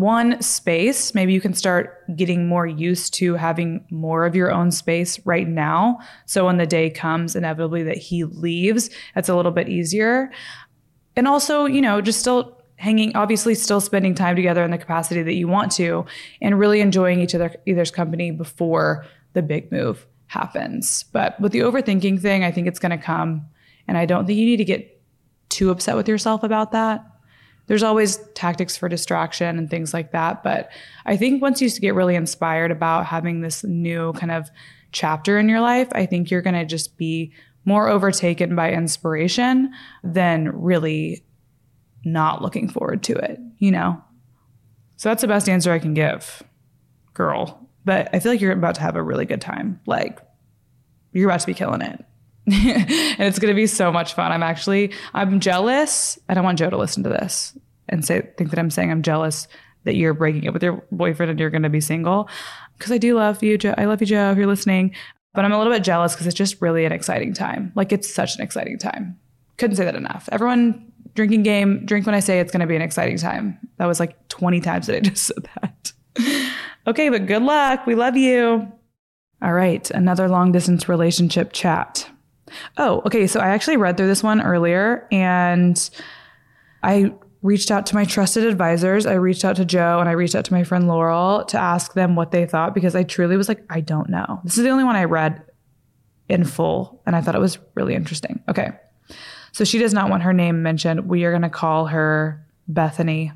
[0.00, 1.14] one space.
[1.14, 5.46] Maybe you can start getting more used to having more of your own space right
[5.46, 5.98] now.
[6.26, 10.30] So when the day comes, inevitably, that he leaves, it's a little bit easier.
[11.16, 15.22] And also, you know, just still hanging obviously still spending time together in the capacity
[15.22, 16.06] that you want to
[16.40, 21.02] and really enjoying each other either's company before the big move happens.
[21.12, 23.46] But with the overthinking thing, I think it's going to come.
[23.86, 24.98] And I don't think you need to get
[25.50, 27.04] too upset with yourself about that.
[27.70, 30.42] There's always tactics for distraction and things like that.
[30.42, 30.72] But
[31.06, 34.50] I think once you get really inspired about having this new kind of
[34.90, 37.32] chapter in your life, I think you're going to just be
[37.64, 41.22] more overtaken by inspiration than really
[42.04, 44.02] not looking forward to it, you know?
[44.96, 46.42] So that's the best answer I can give,
[47.14, 47.68] girl.
[47.84, 49.80] But I feel like you're about to have a really good time.
[49.86, 50.18] Like
[51.12, 52.04] you're about to be killing it.
[52.52, 54.32] and it's going to be so much fun.
[54.32, 56.18] I'm actually I'm jealous.
[56.28, 57.56] I don't want Joe to listen to this
[57.88, 59.48] and say think that I'm saying I'm jealous
[59.84, 62.28] that you're breaking up with your boyfriend and you're going to be single
[62.76, 63.74] because I do love you, Joe.
[63.78, 64.94] I love you, Joe, if you're listening.
[65.32, 67.72] But I'm a little bit jealous because it's just really an exciting time.
[67.76, 69.18] Like it's such an exciting time.
[69.58, 70.28] Couldn't say that enough.
[70.32, 73.58] Everyone drinking game, drink when I say it's going to be an exciting time.
[73.78, 75.92] That was like 20 times that I just said that.
[76.86, 77.86] Okay, but good luck.
[77.86, 78.72] We love you.
[79.42, 82.10] All right, another long distance relationship chat.
[82.76, 83.26] Oh, okay.
[83.26, 85.90] So I actually read through this one earlier and
[86.82, 89.06] I reached out to my trusted advisors.
[89.06, 91.94] I reached out to Joe and I reached out to my friend Laurel to ask
[91.94, 94.40] them what they thought because I truly was like, I don't know.
[94.44, 95.42] This is the only one I read
[96.28, 98.42] in full and I thought it was really interesting.
[98.48, 98.70] Okay.
[99.52, 101.08] So she does not want her name mentioned.
[101.08, 103.32] We are going to call her Bethany.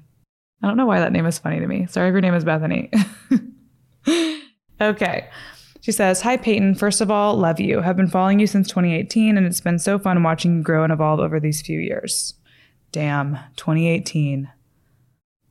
[0.62, 1.86] I don't know why that name is funny to me.
[1.86, 2.90] Sorry if your name is Bethany.
[4.80, 5.28] okay.
[5.84, 6.76] She says, Hi, Payton.
[6.76, 7.82] First of all, love you.
[7.82, 10.90] Have been following you since 2018, and it's been so fun watching you grow and
[10.90, 12.32] evolve over these few years.
[12.90, 14.50] Damn, 2018.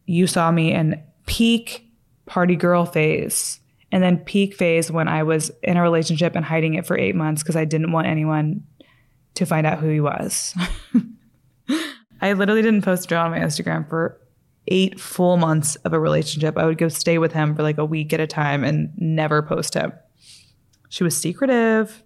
[0.08, 1.88] You saw me in peak
[2.26, 3.60] party girl phase,
[3.92, 7.14] and then peak phase when I was in a relationship and hiding it for eight
[7.14, 8.64] months because I didn't want anyone
[9.36, 10.56] to find out who he was.
[12.22, 14.20] I literally didn't post a Joe on my Instagram for
[14.68, 16.58] eight full months of a relationship.
[16.58, 19.44] I would go stay with him for like a week at a time and never
[19.44, 19.94] post him.
[20.94, 22.04] She was secretive.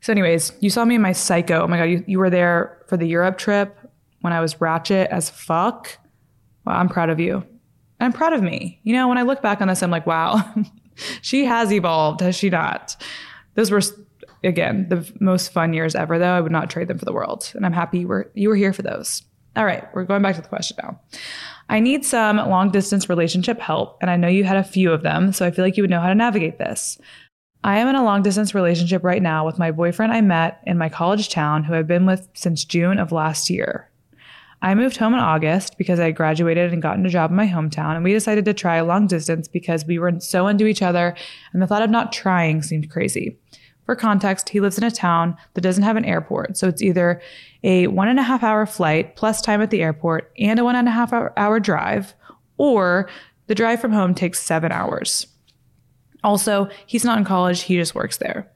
[0.00, 1.62] So, anyways, you saw me in my psycho.
[1.62, 3.78] Oh my God, you, you were there for the Europe trip
[4.22, 5.96] when I was ratchet as fuck.
[6.64, 7.44] Well, I'm proud of you.
[8.00, 8.80] I'm proud of me.
[8.82, 10.42] You know, when I look back on this, I'm like, wow,
[11.22, 12.96] she has evolved, has she not?
[13.54, 13.82] Those were,
[14.42, 16.34] again, the most fun years ever, though.
[16.34, 17.52] I would not trade them for the world.
[17.54, 19.22] And I'm happy you were, you were here for those.
[19.54, 21.00] All right, we're going back to the question now.
[21.68, 25.02] I need some long distance relationship help, and I know you had a few of
[25.02, 26.98] them, so I feel like you would know how to navigate this.
[27.64, 30.78] I am in a long distance relationship right now with my boyfriend I met in
[30.78, 33.90] my college town who I've been with since June of last year.
[34.62, 37.94] I moved home in August because I graduated and gotten a job in my hometown,
[37.94, 41.14] and we decided to try long distance because we were so into each other,
[41.52, 43.38] and the thought of not trying seemed crazy.
[43.84, 47.22] For context, he lives in a town that doesn't have an airport, so it's either
[47.62, 50.76] a one and a half hour flight plus time at the airport and a one
[50.76, 52.14] and a half hour, hour drive,
[52.56, 53.08] or
[53.46, 55.26] the drive from home takes seven hours.
[56.24, 58.50] Also, he's not in college, he just works there.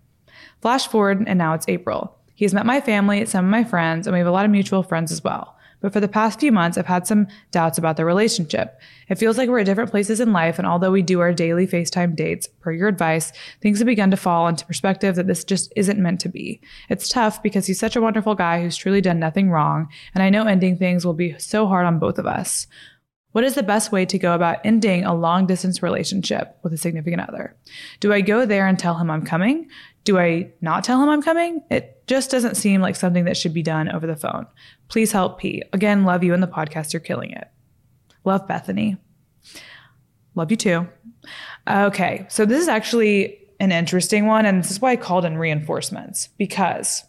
[0.60, 2.16] Flash forward, and now it's April.
[2.34, 4.82] He's met my family, some of my friends, and we have a lot of mutual
[4.82, 5.56] friends as well.
[5.82, 8.80] But for the past few months, I've had some doubts about the relationship.
[9.08, 11.66] It feels like we're at different places in life, and although we do our daily
[11.66, 15.72] FaceTime dates, per your advice, things have begun to fall into perspective that this just
[15.74, 16.60] isn't meant to be.
[16.88, 20.30] It's tough because he's such a wonderful guy who's truly done nothing wrong, and I
[20.30, 22.68] know ending things will be so hard on both of us.
[23.32, 26.76] What is the best way to go about ending a long distance relationship with a
[26.76, 27.56] significant other?
[28.00, 29.68] Do I go there and tell him I'm coming?
[30.04, 31.62] Do I not tell him I'm coming?
[31.70, 34.46] It just doesn't seem like something that should be done over the phone.
[34.88, 35.62] Please help P.
[35.72, 36.92] Again, love you and the podcast.
[36.92, 37.48] You're killing it.
[38.24, 38.98] Love Bethany.
[40.34, 40.88] Love you too.
[41.68, 45.38] Okay, so this is actually an interesting one, and this is why I called in
[45.38, 47.04] reinforcements because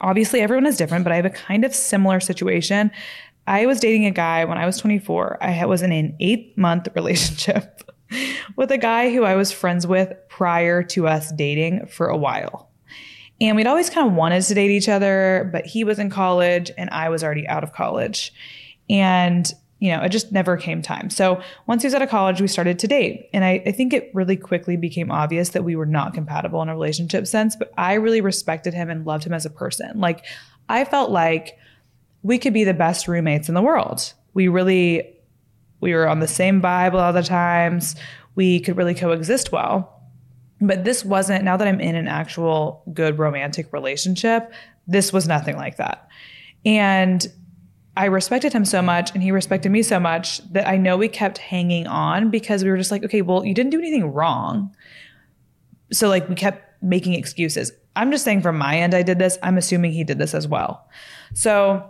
[0.00, 2.90] obviously everyone is different, but I have a kind of similar situation
[3.46, 5.42] I was dating a guy when I was 24.
[5.42, 7.90] I was in an eight month relationship
[8.56, 12.70] with a guy who I was friends with prior to us dating for a while.
[13.40, 16.70] And we'd always kind of wanted to date each other, but he was in college
[16.76, 18.32] and I was already out of college.
[18.90, 21.08] And, you know, it just never came time.
[21.08, 23.30] So once he was out of college, we started to date.
[23.32, 26.68] And I, I think it really quickly became obvious that we were not compatible in
[26.68, 29.98] a relationship sense, but I really respected him and loved him as a person.
[29.98, 30.26] Like,
[30.68, 31.56] I felt like,
[32.22, 34.12] we could be the best roommates in the world.
[34.34, 35.16] We really,
[35.80, 37.96] we were on the same vibe a lot of the times.
[38.34, 39.96] We could really coexist well.
[40.60, 44.52] But this wasn't, now that I'm in an actual good romantic relationship,
[44.86, 46.08] this was nothing like that.
[46.66, 47.26] And
[47.96, 51.08] I respected him so much and he respected me so much that I know we
[51.08, 54.74] kept hanging on because we were just like, okay, well, you didn't do anything wrong.
[55.92, 57.72] So, like, we kept making excuses.
[57.96, 59.38] I'm just saying from my end, I did this.
[59.42, 60.88] I'm assuming he did this as well.
[61.34, 61.84] So,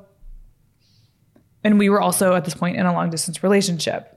[1.65, 4.17] and we were also at this point in a long distance relationship.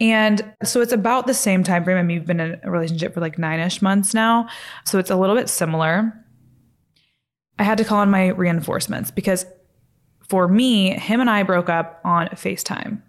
[0.00, 1.98] And so it's about the same time frame.
[1.98, 4.48] I mean, we've been in a relationship for like nine ish months now.
[4.86, 6.12] So it's a little bit similar.
[7.58, 9.44] I had to call on my reinforcements because
[10.28, 13.02] for me, him and I broke up on FaceTime.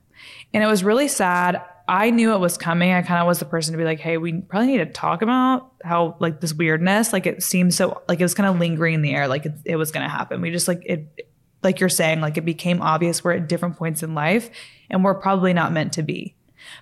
[0.53, 1.61] And it was really sad.
[1.87, 2.91] I knew it was coming.
[2.91, 5.21] I kind of was the person to be like, hey, we probably need to talk
[5.21, 8.95] about how, like, this weirdness, like, it seems so, like, it was kind of lingering
[8.95, 10.41] in the air, like, it, it was going to happen.
[10.41, 11.30] We just, like, it,
[11.63, 14.49] like you're saying, like it became obvious we're at different points in life
[14.89, 16.35] and we're probably not meant to be.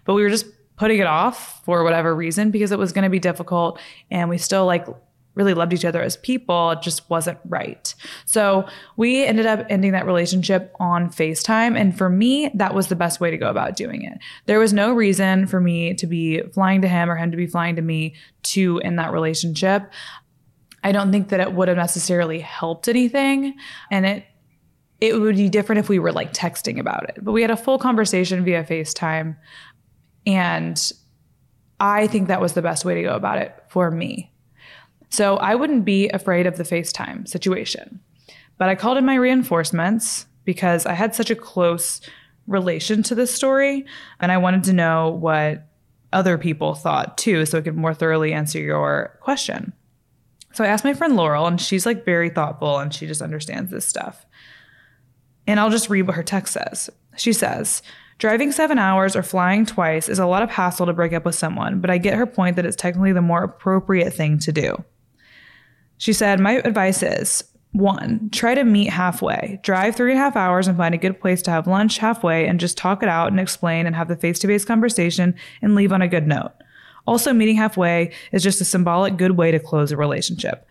[0.05, 3.09] But we were just putting it off for whatever reason because it was going to
[3.09, 4.87] be difficult and we still like
[5.35, 6.71] really loved each other as people.
[6.71, 7.93] It just wasn't right.
[8.25, 8.67] So
[8.97, 11.79] we ended up ending that relationship on FaceTime.
[11.79, 14.17] And for me, that was the best way to go about doing it.
[14.47, 17.47] There was no reason for me to be flying to him or him to be
[17.47, 19.89] flying to me to end that relationship.
[20.83, 23.55] I don't think that it would have necessarily helped anything.
[23.91, 24.25] And it
[25.01, 27.19] it would be different if we were like texting about it.
[27.21, 29.37] But we had a full conversation via FaceTime.
[30.25, 30.91] And
[31.79, 34.31] I think that was the best way to go about it for me.
[35.09, 37.99] So I wouldn't be afraid of the FaceTime situation.
[38.57, 42.01] But I called in my reinforcements because I had such a close
[42.47, 43.85] relation to this story.
[44.19, 45.65] And I wanted to know what
[46.11, 49.73] other people thought too, so I could more thoroughly answer your question.
[50.53, 53.71] So I asked my friend Laurel, and she's like very thoughtful and she just understands
[53.71, 54.25] this stuff.
[55.49, 56.91] And I'll just read what her text says.
[57.17, 57.81] She says,
[58.19, 61.33] Driving seven hours or flying twice is a lot of hassle to break up with
[61.33, 64.83] someone, but I get her point that it's technically the more appropriate thing to do.
[65.97, 69.59] She said, My advice is one, try to meet halfway.
[69.63, 72.45] Drive three and a half hours and find a good place to have lunch halfway
[72.45, 75.33] and just talk it out and explain and have the face to face conversation
[75.63, 76.51] and leave on a good note.
[77.07, 80.67] Also, meeting halfway is just a symbolic good way to close a relationship.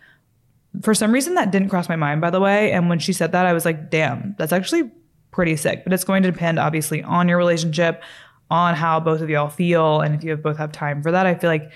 [0.81, 2.71] For some reason, that didn't cross my mind, by the way.
[2.71, 4.89] And when she said that, I was like, damn, that's actually
[5.31, 5.83] pretty sick.
[5.83, 8.03] But it's going to depend, obviously, on your relationship,
[8.49, 11.25] on how both of y'all feel, and if you have both have time for that.
[11.25, 11.71] I feel like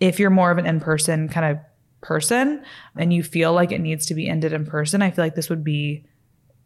[0.00, 1.62] if you're more of an in person kind of
[2.00, 2.64] person
[2.96, 5.50] and you feel like it needs to be ended in person, I feel like this
[5.50, 6.06] would be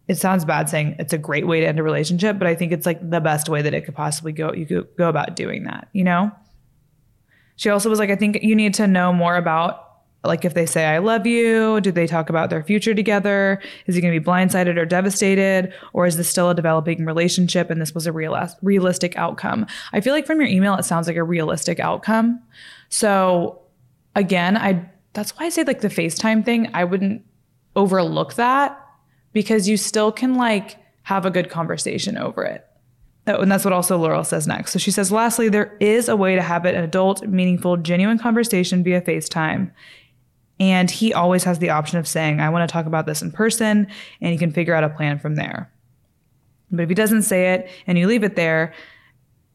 [0.06, 2.72] it sounds bad saying it's a great way to end a relationship, but I think
[2.72, 5.64] it's like the best way that it could possibly go you could go about doing
[5.64, 6.30] that, you know?
[7.56, 9.83] She also was like, I think you need to know more about
[10.24, 13.60] like if they say I love you, do they talk about their future together?
[13.86, 17.70] Is he going to be blindsided or devastated or is this still a developing relationship
[17.70, 19.66] and this was a real realistic outcome?
[19.92, 22.42] I feel like from your email it sounds like a realistic outcome.
[22.88, 23.60] So
[24.14, 27.24] again, I that's why I say like the FaceTime thing, I wouldn't
[27.76, 28.80] overlook that
[29.32, 32.66] because you still can like have a good conversation over it.
[33.26, 34.72] Oh, and that's what also Laurel says next.
[34.72, 38.84] So she says, lastly, there is a way to have an adult, meaningful, genuine conversation
[38.84, 39.70] via FaceTime.
[40.60, 43.32] And he always has the option of saying, I want to talk about this in
[43.32, 43.88] person,
[44.20, 45.72] and he can figure out a plan from there.
[46.70, 48.72] But if he doesn't say it and you leave it there,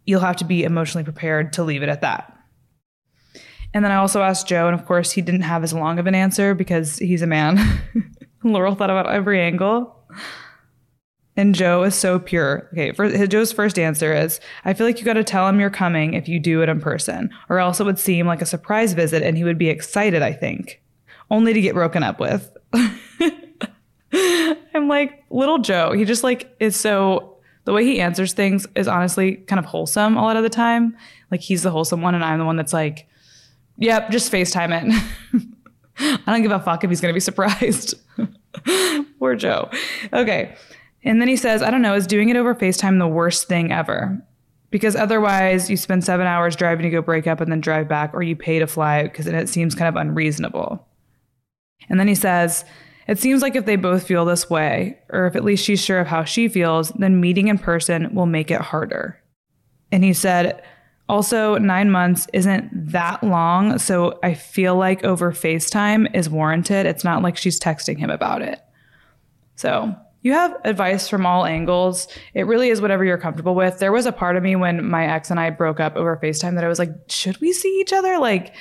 [0.06, 2.36] you'll have to be emotionally prepared to leave it at that.
[3.74, 6.08] And then I also asked Joe, and of course, he didn't have as long of
[6.08, 7.60] an answer because he's a man.
[8.44, 9.96] Laurel thought about every angle.
[11.36, 12.68] And Joe is so pure.
[12.74, 15.70] Okay, for, Joe's first answer is I feel like you got to tell him you're
[15.70, 18.94] coming if you do it in person, or else it would seem like a surprise
[18.94, 20.82] visit and he would be excited, I think,
[21.32, 22.56] only to get broken up with.
[24.14, 28.88] I'm like, little Joe, he just like is so, the way he answers things is
[28.88, 30.96] honestly kind of wholesome a lot of the time.
[31.32, 33.08] Like he's the wholesome one, and I'm the one that's like,
[33.80, 34.92] Yep, just FaceTime
[35.34, 35.44] it.
[36.00, 37.96] I don't give a fuck if he's to be surprised.
[39.20, 39.70] Poor Joe.
[40.14, 40.56] Okay.
[41.04, 43.72] And then he says, I don't know, is doing it over FaceTime the worst thing
[43.72, 44.22] ever?
[44.70, 48.14] Because otherwise, you spend seven hours driving to go break up and then drive back,
[48.14, 50.86] or you pay to fly because it seems kind of unreasonable.
[51.88, 52.66] And then he says,
[53.08, 56.00] It seems like if they both feel this way, or if at least she's sure
[56.00, 59.22] of how she feels, then meeting in person will make it harder.
[59.92, 60.62] And he said,
[61.10, 63.80] also, nine months isn't that long.
[63.80, 66.86] So I feel like over FaceTime is warranted.
[66.86, 68.62] It's not like she's texting him about it.
[69.56, 72.08] So you have advice from all angles.
[72.36, 73.80] It really is whatever you're comfortable with.
[73.80, 76.54] There was a part of me when my ex and I broke up over FaceTime
[76.54, 78.20] that I was like, should we see each other?
[78.20, 78.54] Like,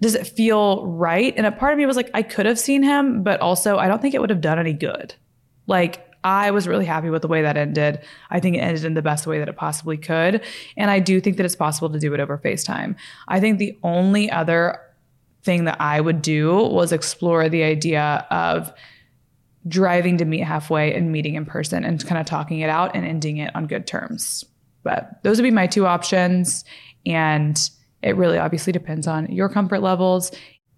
[0.00, 1.34] does it feel right?
[1.36, 3.88] And a part of me was like, I could have seen him, but also I
[3.88, 5.14] don't think it would have done any good.
[5.66, 8.00] Like, I was really happy with the way that ended.
[8.30, 10.42] I think it ended in the best way that it possibly could.
[10.76, 12.96] And I do think that it's possible to do it over FaceTime.
[13.28, 14.80] I think the only other
[15.44, 18.72] thing that I would do was explore the idea of
[19.68, 23.06] driving to meet halfway and meeting in person and kind of talking it out and
[23.06, 24.44] ending it on good terms.
[24.82, 26.64] But those would be my two options.
[27.04, 27.70] And
[28.06, 30.30] it really obviously depends on your comfort levels,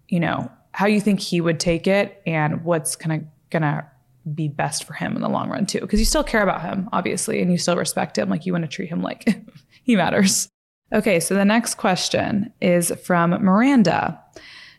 [0.08, 3.86] you know, how you think he would take it and what's kind of gonna
[4.34, 6.88] be best for him in the long run too because you still care about him
[6.92, 9.42] obviously and you still respect him like you want to treat him like
[9.82, 10.48] he matters.
[10.92, 14.20] Okay so the next question is from miranda.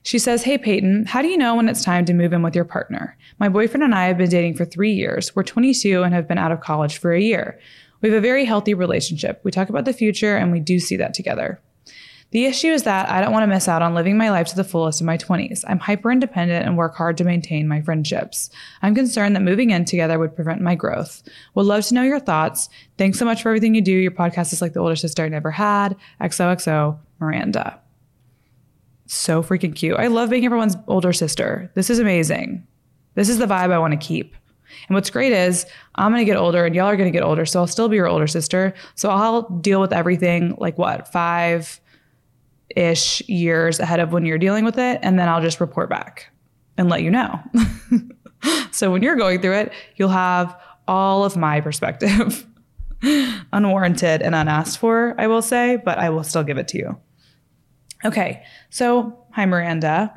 [0.04, 2.56] She says hey payton how do you know when it's time to move in with
[2.56, 3.18] your partner?
[3.40, 5.36] My boyfriend and i have been dating for three years.
[5.36, 7.60] We're 22 and have been out of college for a year.
[8.02, 9.42] We have a very healthy relationship.
[9.44, 11.60] We talk about the future and we do see that together
[12.32, 14.56] the issue is that I don't want to miss out on living my life to
[14.56, 15.64] the fullest in my 20s.
[15.68, 18.52] I'm hyper independent and work hard to maintain my friendships.
[18.84, 21.24] I'm concerned that moving in together would prevent my growth.
[21.56, 22.70] Would love to know your thoughts.
[22.98, 23.92] Thanks so much for everything you do.
[23.92, 25.96] Your podcast is like the older sister I never had.
[26.22, 27.80] XOXO, Miranda.
[29.08, 29.98] So freaking cute.
[29.98, 31.72] I love being everyone's older sister.
[31.74, 32.66] This is amazing.
[33.16, 34.36] This is the vibe I want to keep.
[34.88, 35.66] And what's great is
[35.96, 37.44] I'm going to get older and y'all are going to get older.
[37.48, 38.76] So I'll still be your older sister.
[38.94, 41.82] So I'll deal with everything like what, five,
[42.76, 45.00] ish years ahead of when you're dealing with it.
[45.02, 46.32] And then I'll just report back
[46.78, 47.40] and let you know.
[48.72, 52.46] so when you're going through it, you'll have all of my perspective.
[53.54, 56.98] Unwarranted and unasked for, I will say, but I will still give it to you.
[58.04, 60.14] Okay, so hi, Miranda.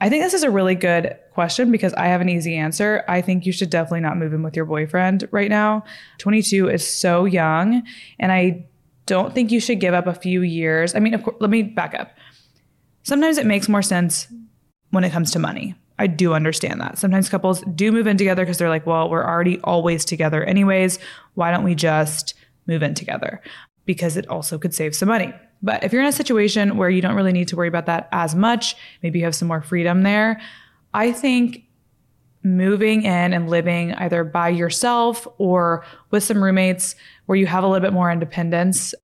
[0.00, 3.04] I think this is a really good question because I have an easy answer.
[3.06, 5.84] I think you should definitely not move in with your boyfriend right now.
[6.18, 7.82] 22 is so young,
[8.18, 8.66] and I
[9.10, 10.94] don't think you should give up a few years.
[10.94, 12.12] I mean, of course, let me back up.
[13.02, 14.28] Sometimes it makes more sense
[14.90, 15.74] when it comes to money.
[15.98, 16.96] I do understand that.
[16.96, 21.00] Sometimes couples do move in together because they're like, well, we're already always together anyways.
[21.34, 22.34] Why don't we just
[22.68, 23.42] move in together?
[23.84, 25.34] Because it also could save some money.
[25.60, 28.08] But if you're in a situation where you don't really need to worry about that
[28.12, 30.40] as much, maybe you have some more freedom there,
[30.94, 31.64] I think
[32.42, 36.94] moving in and living either by yourself or with some roommates
[37.26, 38.94] where you have a little bit more independence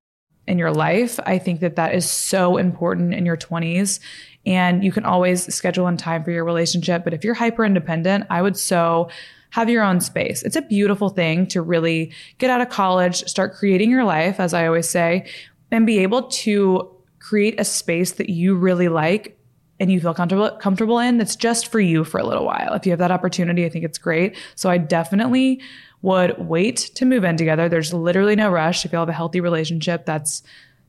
[0.46, 4.00] in your life, I think that that is so important in your 20s.
[4.46, 7.04] And you can always schedule in time for your relationship.
[7.04, 9.10] But if you're hyper independent, I would so
[9.50, 10.42] have your own space.
[10.42, 14.54] It's a beautiful thing to really get out of college, start creating your life, as
[14.54, 15.26] I always say,
[15.70, 19.35] and be able to create a space that you really like
[19.78, 22.72] and you feel comfortable comfortable in that's just for you for a little while.
[22.72, 24.36] If you have that opportunity, I think it's great.
[24.54, 25.60] So I definitely
[26.02, 27.68] would wait to move in together.
[27.68, 28.84] There's literally no rush.
[28.84, 30.42] If you have a healthy relationship, that's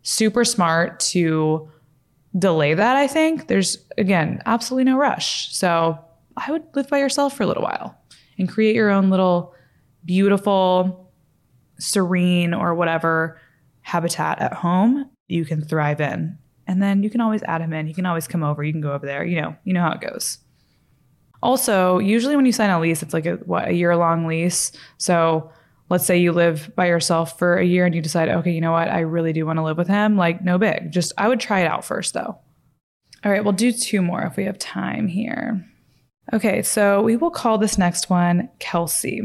[0.03, 1.69] super smart to
[2.37, 3.47] delay that, I think.
[3.47, 5.53] There's again, absolutely no rush.
[5.53, 5.97] So
[6.35, 7.97] I would live by yourself for a little while
[8.37, 9.53] and create your own little
[10.05, 11.11] beautiful,
[11.79, 13.39] serene, or whatever
[13.81, 16.37] habitat at home you can thrive in.
[16.67, 17.87] And then you can always add him in.
[17.87, 18.63] You can always come over.
[18.63, 19.25] You can go over there.
[19.25, 20.39] You know, you know how it goes.
[21.41, 24.71] Also, usually when you sign a lease, it's like a what a year long lease.
[24.97, 25.51] So
[25.89, 28.71] let's say you live by yourself for a year and you decide, okay, you know
[28.71, 30.17] what, I really do want to live with him.
[30.17, 30.91] Like, no big.
[30.91, 32.37] Just I would try it out first though.
[33.23, 35.65] All right, we'll do two more if we have time here.
[36.33, 39.21] Okay, so we will call this next one Kelsey.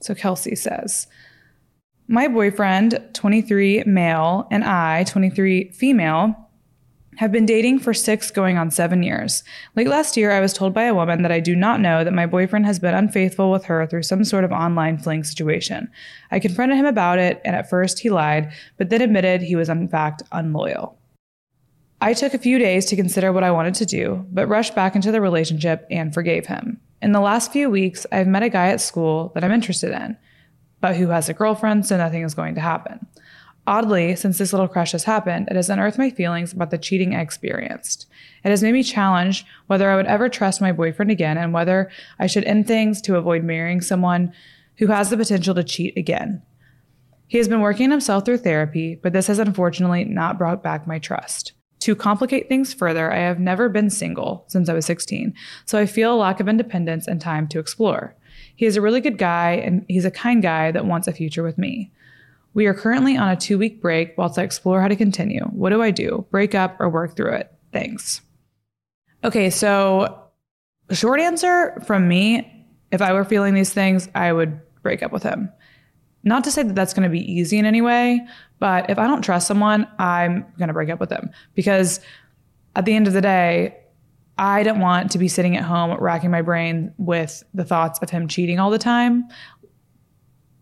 [0.00, 1.06] So Kelsey says,
[2.08, 6.47] My boyfriend, 23 male, and I, 23 female,
[7.18, 9.42] have been dating for six going on seven years.
[9.74, 12.14] Late last year, I was told by a woman that I do not know that
[12.14, 15.90] my boyfriend has been unfaithful with her through some sort of online fling situation.
[16.30, 19.68] I confronted him about it, and at first he lied, but then admitted he was
[19.68, 20.96] in fact unloyal.
[22.00, 24.94] I took a few days to consider what I wanted to do, but rushed back
[24.94, 26.80] into the relationship and forgave him.
[27.02, 30.16] In the last few weeks, I've met a guy at school that I'm interested in,
[30.80, 33.04] but who has a girlfriend, so nothing is going to happen.
[33.68, 37.14] Oddly, since this little crush has happened, it has unearthed my feelings about the cheating
[37.14, 38.06] I experienced.
[38.42, 41.90] It has made me challenge whether I would ever trust my boyfriend again and whether
[42.18, 44.32] I should end things to avoid marrying someone
[44.78, 46.40] who has the potential to cheat again.
[47.26, 50.98] He has been working himself through therapy, but this has unfortunately not brought back my
[50.98, 51.52] trust.
[51.80, 55.34] To complicate things further, I have never been single since I was 16,
[55.66, 58.16] so I feel a lack of independence and time to explore.
[58.56, 61.42] He is a really good guy and he's a kind guy that wants a future
[61.42, 61.92] with me.
[62.58, 65.44] We are currently on a two week break whilst I explore how to continue.
[65.44, 66.26] What do I do?
[66.32, 67.52] Break up or work through it?
[67.72, 68.20] Thanks.
[69.22, 70.24] Okay, so
[70.90, 75.22] short answer from me if I were feeling these things, I would break up with
[75.22, 75.52] him.
[76.24, 78.26] Not to say that that's going to be easy in any way,
[78.58, 82.00] but if I don't trust someone, I'm going to break up with them because
[82.74, 83.76] at the end of the day,
[84.36, 88.10] I don't want to be sitting at home racking my brain with the thoughts of
[88.10, 89.28] him cheating all the time.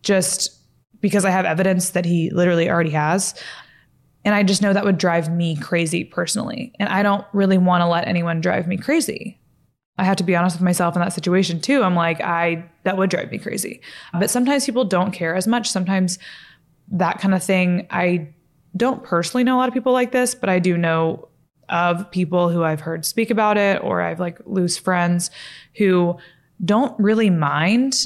[0.03, 0.57] Just
[1.01, 3.34] because I have evidence that he literally already has.
[4.24, 6.72] And I just know that would drive me crazy personally.
[6.80, 9.38] And I don't really want to let anyone drive me crazy.
[9.99, 11.82] I have to be honest with myself in that situation too.
[11.82, 13.80] I'm like, I, that would drive me crazy.
[14.12, 15.70] But sometimes people don't care as much.
[15.70, 16.18] Sometimes
[16.88, 18.34] that kind of thing, I
[18.76, 21.28] don't personally know a lot of people like this, but I do know
[21.68, 25.30] of people who I've heard speak about it or I've like loose friends
[25.76, 26.16] who
[26.64, 28.05] don't really mind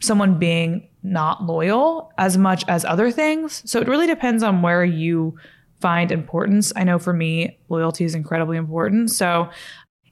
[0.00, 3.62] someone being not loyal as much as other things.
[3.68, 5.36] So it really depends on where you
[5.80, 6.72] find importance.
[6.76, 9.10] I know for me, loyalty is incredibly important.
[9.10, 9.50] So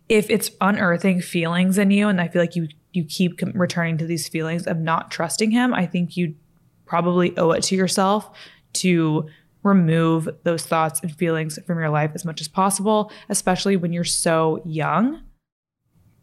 [0.08, 4.04] if it's unearthing feelings in you and I feel like you you keep returning to
[4.04, 6.34] these feelings of not trusting him, I think you
[6.86, 8.36] probably owe it to yourself
[8.72, 9.28] to
[9.62, 14.02] remove those thoughts and feelings from your life as much as possible, especially when you're
[14.02, 15.22] so young.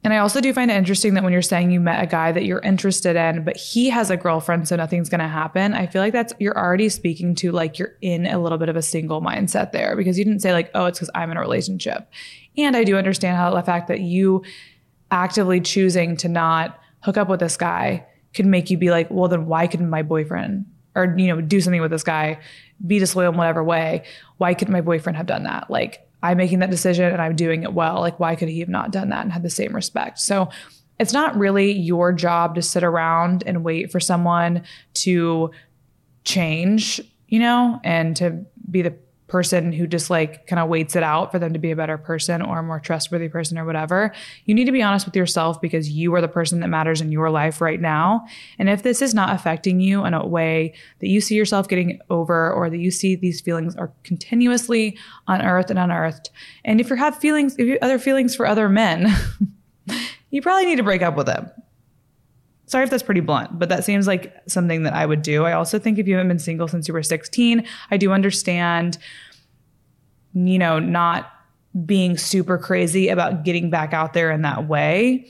[0.07, 2.31] And I also do find it interesting that when you're saying you met a guy
[2.31, 5.73] that you're interested in, but he has a girlfriend, so nothing's going to happen.
[5.73, 8.77] I feel like that's, you're already speaking to like you're in a little bit of
[8.77, 11.41] a single mindset there because you didn't say like, oh, it's because I'm in a
[11.41, 12.09] relationship.
[12.57, 14.45] And I do understand how the fact that you
[15.11, 19.27] actively choosing to not hook up with this guy could make you be like, well,
[19.27, 22.39] then why couldn't my boyfriend or, you know, do something with this guy,
[22.85, 24.05] be disloyal in whatever way?
[24.37, 25.69] Why couldn't my boyfriend have done that?
[25.69, 27.99] Like, I'm making that decision and I'm doing it well.
[27.99, 30.19] Like, why could he have not done that and had the same respect?
[30.19, 30.49] So
[30.99, 34.63] it's not really your job to sit around and wait for someone
[34.95, 35.51] to
[36.23, 38.95] change, you know, and to be the
[39.27, 41.97] person who just like kind of waits it out for them to be a better
[41.97, 44.13] person or a more trustworthy person or whatever.
[44.45, 47.11] You need to be honest with yourself because you are the person that matters in
[47.11, 48.25] your life right now.
[48.57, 51.99] And if this is not affecting you in a way that you see yourself getting
[52.09, 54.97] over or that you see these feelings are continuously
[55.27, 56.29] unearthed and unearthed,
[56.63, 59.13] and if you have feelings, if you have other feelings for other men,
[60.29, 61.51] you probably need to break up with them.
[62.67, 65.45] Sorry if that's pretty blunt, but that seems like something that I would do.
[65.45, 68.97] I also think if you haven't been single since you were 16, I do understand,
[70.33, 71.31] you know, not
[71.85, 75.27] being super crazy about getting back out there in that way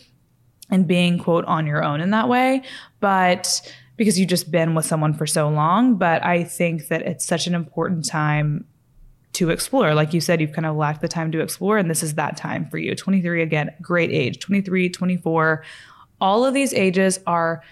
[0.69, 2.63] and being, quote, on your own in that way.
[2.99, 3.61] But
[3.97, 5.95] because you've just been with someone for so long.
[5.95, 8.65] But I think that it's such an important time
[9.33, 9.93] to explore.
[9.93, 12.37] Like you said, you've kind of lacked the time to explore, and this is that
[12.37, 12.95] time for you.
[12.95, 15.63] 23, again, great age, 23, 24
[16.19, 17.63] all of these ages are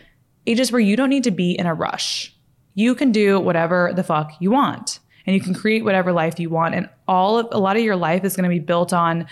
[0.48, 2.34] ages where you don't need to be in a rush.
[2.74, 6.50] You can do whatever the fuck you want and you can create whatever life you
[6.50, 6.76] want.
[6.76, 9.26] And all of a lot of your life is going to be built on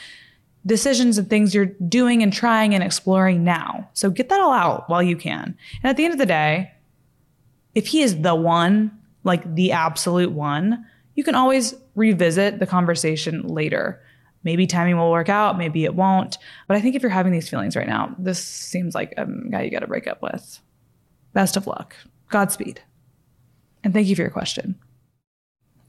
[0.66, 3.90] decisions and things you're doing and trying and exploring now.
[3.94, 5.58] So get that all out while you can.
[5.84, 6.72] And at the end of the day,
[7.76, 8.92] if he is the one,
[9.24, 10.86] like the absolute one,
[11.16, 14.02] you can always revisit the conversation later.
[14.44, 16.38] Maybe timing will work out, maybe it won't.
[16.68, 19.64] But I think if you're having these feelings right now, this seems like a guy
[19.64, 20.60] you got to break up with.
[21.34, 21.96] Best of luck.
[22.30, 22.82] Godspeed.
[23.84, 24.76] And thank you for your question.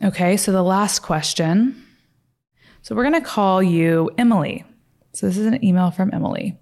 [0.03, 1.83] Okay, so the last question.
[2.83, 4.65] So we're going to call you Emily.
[5.13, 6.59] So this is an email from Emily.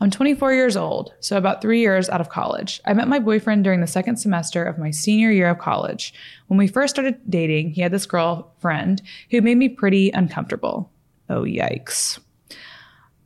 [0.00, 2.80] I'm 24 years old, so about three years out of college.
[2.84, 6.14] I met my boyfriend during the second semester of my senior year of college.
[6.46, 10.92] When we first started dating, he had this girlfriend who made me pretty uncomfortable.
[11.28, 12.18] Oh, yikes.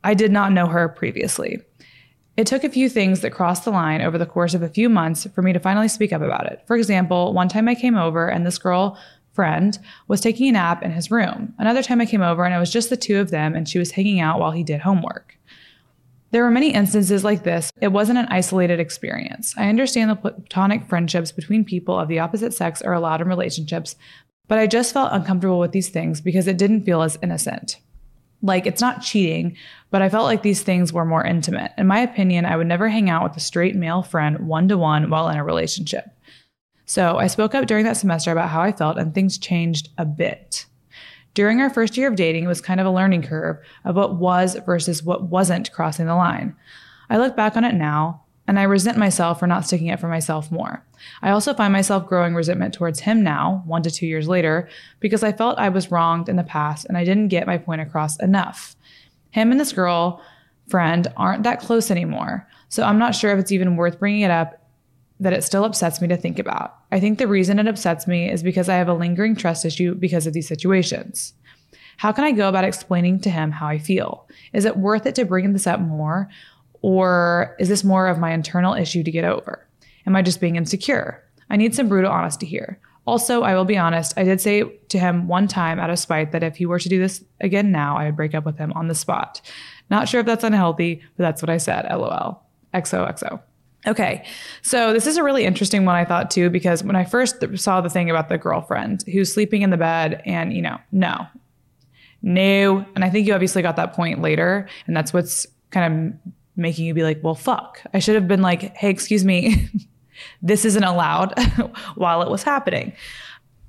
[0.03, 1.61] I did not know her previously.
[2.37, 4.89] It took a few things that crossed the line over the course of a few
[4.89, 6.63] months for me to finally speak up about it.
[6.65, 8.97] For example, one time I came over and this girl
[9.33, 9.77] friend
[10.07, 11.53] was taking a nap in his room.
[11.57, 13.79] Another time I came over and it was just the two of them and she
[13.79, 15.37] was hanging out while he did homework.
[16.31, 17.71] There were many instances like this.
[17.81, 19.53] It wasn't an isolated experience.
[19.57, 23.95] I understand the platonic friendships between people of the opposite sex are allowed in relationships,
[24.47, 27.77] but I just felt uncomfortable with these things because it didn't feel as innocent.
[28.41, 29.55] Like it's not cheating,
[29.91, 31.71] but I felt like these things were more intimate.
[31.77, 34.77] In my opinion, I would never hang out with a straight male friend one to
[34.77, 36.05] one while in a relationship.
[36.85, 40.05] So I spoke up during that semester about how I felt, and things changed a
[40.05, 40.65] bit.
[41.33, 44.15] During our first year of dating, it was kind of a learning curve of what
[44.15, 46.55] was versus what wasn't crossing the line.
[47.09, 50.07] I look back on it now, and I resent myself for not sticking up for
[50.07, 50.83] myself more.
[51.21, 54.67] I also find myself growing resentment towards him now, one to two years later,
[54.99, 57.81] because I felt I was wronged in the past and I didn't get my point
[57.81, 58.75] across enough.
[59.31, 60.21] Him and this girl
[60.67, 64.31] friend aren't that close anymore, so I'm not sure if it's even worth bringing it
[64.31, 64.57] up
[65.19, 66.75] that it still upsets me to think about.
[66.91, 69.93] I think the reason it upsets me is because I have a lingering trust issue
[69.93, 71.33] because of these situations.
[71.97, 74.27] How can I go about explaining to him how I feel?
[74.51, 76.27] Is it worth it to bring this up more?
[76.81, 79.65] Or is this more of my internal issue to get over?
[80.05, 81.23] Am I just being insecure?
[81.49, 82.79] I need some brutal honesty here.
[83.05, 86.31] Also, I will be honest, I did say to him one time out of spite
[86.31, 88.71] that if he were to do this again now, I would break up with him
[88.73, 89.41] on the spot.
[89.89, 91.85] Not sure if that's unhealthy, but that's what I said.
[91.89, 92.43] LOL.
[92.73, 93.41] XOXO.
[93.87, 94.23] Okay,
[94.61, 97.81] so this is a really interesting one I thought too, because when I first saw
[97.81, 101.25] the thing about the girlfriend who's sleeping in the bed and, you know, no,
[102.21, 102.85] no.
[102.95, 104.67] And I think you obviously got that point later.
[104.85, 107.81] And that's what's kind of making you be like, well, fuck.
[107.93, 109.69] I should have been like, hey, excuse me,
[110.41, 111.33] this isn't allowed
[111.95, 112.93] while it was happening,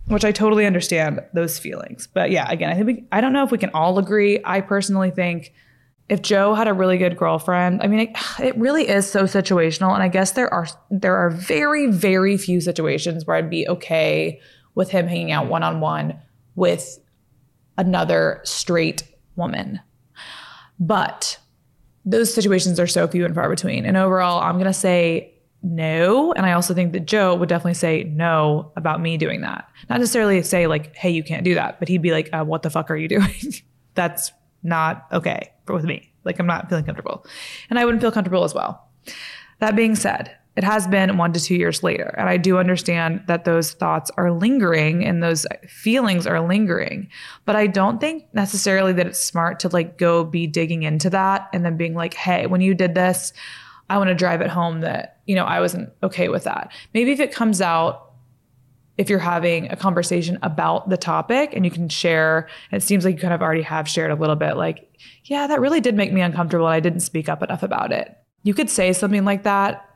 [0.07, 2.07] which I totally understand those feelings.
[2.07, 4.40] But yeah, again, I think we, I don't know if we can all agree.
[4.45, 5.53] I personally think
[6.09, 9.95] if Joe had a really good girlfriend, I mean, it, it really is so situational.
[9.95, 14.40] And I guess there are there are very very few situations where I'd be okay
[14.74, 16.18] with him hanging out one on one
[16.55, 16.99] with
[17.78, 19.05] another straight
[19.36, 19.80] woman.
[20.78, 21.38] But
[22.05, 23.84] those situations are so few and far between.
[23.84, 25.32] And overall, I'm going to say
[25.62, 26.32] no.
[26.32, 29.68] And I also think that Joe would definitely say no about me doing that.
[29.88, 32.62] Not necessarily say, like, hey, you can't do that, but he'd be like, uh, what
[32.62, 33.55] the fuck are you doing?
[33.94, 34.32] That's
[34.62, 36.12] not okay with me.
[36.24, 37.24] Like, I'm not feeling comfortable.
[37.70, 38.88] And I wouldn't feel comfortable as well.
[39.61, 42.14] That being said, it has been one to two years later.
[42.18, 47.09] And I do understand that those thoughts are lingering and those feelings are lingering.
[47.46, 51.48] But I don't think necessarily that it's smart to like go be digging into that
[51.55, 53.32] and then being like, hey, when you did this,
[53.88, 56.70] I want to drive it home that, you know, I wasn't okay with that.
[56.92, 58.11] Maybe if it comes out,
[58.98, 63.14] if you're having a conversation about the topic and you can share, it seems like
[63.14, 64.86] you kind of already have shared a little bit, like,
[65.24, 68.14] yeah, that really did make me uncomfortable and I didn't speak up enough about it.
[68.42, 69.88] You could say something like that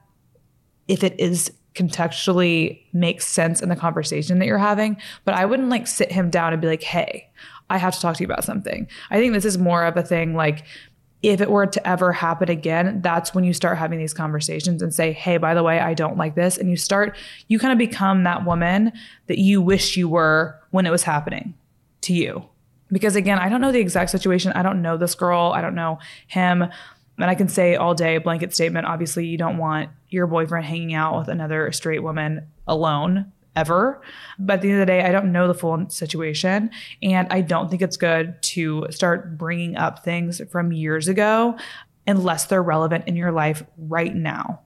[0.88, 4.96] if it is contextually makes sense in the conversation that you're having.
[5.24, 7.30] But I wouldn't like sit him down and be like, hey,
[7.68, 8.88] I have to talk to you about something.
[9.10, 10.64] I think this is more of a thing like,
[11.22, 14.94] if it were to ever happen again, that's when you start having these conversations and
[14.94, 16.56] say, Hey, by the way, I don't like this.
[16.56, 17.16] And you start,
[17.48, 18.92] you kind of become that woman
[19.26, 21.54] that you wish you were when it was happening
[22.02, 22.44] to you.
[22.92, 24.52] Because again, I don't know the exact situation.
[24.52, 25.52] I don't know this girl.
[25.52, 26.66] I don't know him.
[27.18, 28.86] And I can say all day, blanket statement.
[28.86, 34.02] Obviously, you don't want your boyfriend hanging out with another straight woman alone ever.
[34.38, 36.70] But at the end of the day, I don't know the full situation.
[37.02, 41.56] And I don't think it's good to start bringing up things from years ago
[42.06, 44.60] unless they're relevant in your life right now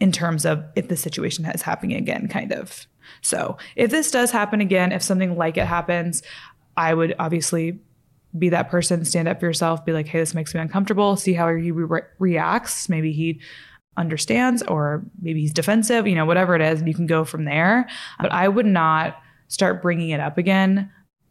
[0.00, 2.86] in terms of if the situation is happening again, kind of.
[3.20, 6.22] So if this does happen again, if something like it happens,
[6.76, 7.78] I would obviously
[8.38, 11.34] be that person, stand up for yourself, be like, hey, this makes me uncomfortable, see
[11.34, 12.88] how he re- reacts.
[12.88, 13.40] Maybe he
[13.96, 17.44] understands or maybe he's defensive, you know, whatever it is, and you can go from
[17.44, 17.88] there.
[18.20, 19.18] But I would not
[19.48, 20.90] start bringing it up again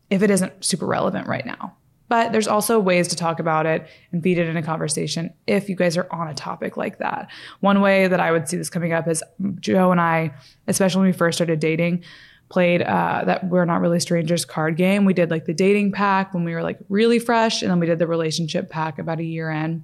[0.09, 1.75] if it isn't super relevant right now.
[2.07, 5.69] But there's also ways to talk about it and feed it in a conversation if
[5.69, 7.31] you guys are on a topic like that.
[7.61, 9.23] One way that I would see this coming up is
[9.61, 10.33] Joe and I,
[10.67, 12.03] especially when we first started dating,
[12.51, 15.05] played uh, that we're not really strangers card game.
[15.05, 17.87] We did like the dating pack when we were like really fresh, and then we
[17.87, 19.83] did the relationship pack about a year in.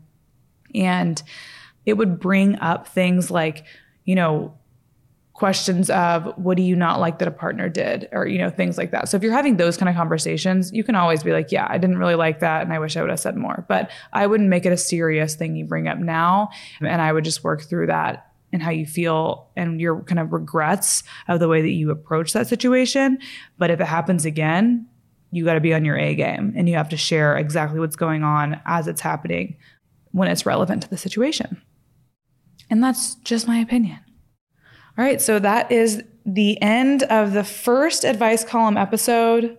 [0.75, 1.21] And
[1.85, 3.65] it would bring up things like,
[4.03, 4.53] you know,
[5.37, 8.75] questions of what do you not like that a partner did or you know things
[8.75, 11.51] like that so if you're having those kind of conversations you can always be like
[11.51, 13.91] yeah i didn't really like that and i wish i would have said more but
[14.13, 16.49] i wouldn't make it a serious thing you bring up now
[16.81, 20.31] and i would just work through that and how you feel and your kind of
[20.31, 23.17] regrets of the way that you approach that situation
[23.57, 24.87] but if it happens again
[25.31, 27.97] you got to be on your a game and you have to share exactly what's
[27.97, 29.55] going on as it's happening
[30.11, 31.61] when it's relevant to the situation
[32.69, 33.99] and that's just my opinion.
[34.97, 39.57] All right, so that is the end of the first advice column episode.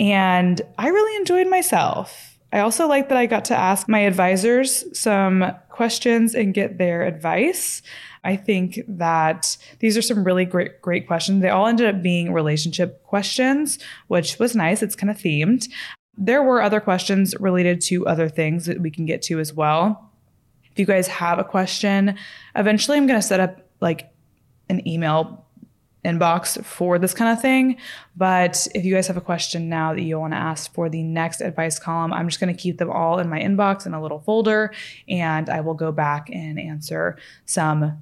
[0.00, 2.27] And I really enjoyed myself.
[2.52, 7.02] I also like that I got to ask my advisors some questions and get their
[7.02, 7.82] advice.
[8.24, 11.42] I think that these are some really great, great questions.
[11.42, 13.78] They all ended up being relationship questions,
[14.08, 14.82] which was nice.
[14.82, 15.68] It's kind of themed.
[16.16, 20.10] There were other questions related to other things that we can get to as well.
[20.72, 22.16] If you guys have a question,
[22.56, 24.10] eventually I'm going to set up like
[24.68, 25.44] an email
[26.08, 27.76] inbox for this kind of thing.
[28.16, 31.02] But if you guys have a question now that you want to ask for the
[31.02, 34.02] next advice column, I'm just going to keep them all in my inbox in a
[34.02, 34.72] little folder
[35.08, 38.00] and I will go back and answer some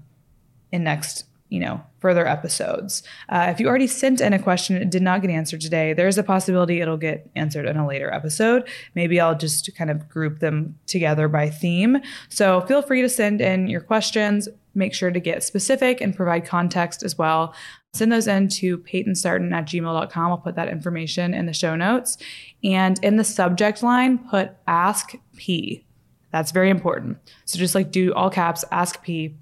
[0.73, 3.03] in next you know, further episodes.
[3.29, 6.19] Uh, if you already sent in a question it did not get answered today, there's
[6.19, 8.69] a possibility it'll get answered in a later episode.
[8.95, 11.99] Maybe I'll just kind of group them together by theme.
[12.29, 14.49] So feel free to send in your questions.
[14.75, 17.55] Make sure to get specific and provide context as well.
[17.97, 20.31] Send those in to paytonsartain at gmail.com.
[20.31, 22.19] I'll put that information in the show notes.
[22.63, 25.85] And in the subject line, put ask P.
[26.31, 27.19] That's very important.
[27.45, 29.35] So just like do all caps, ask P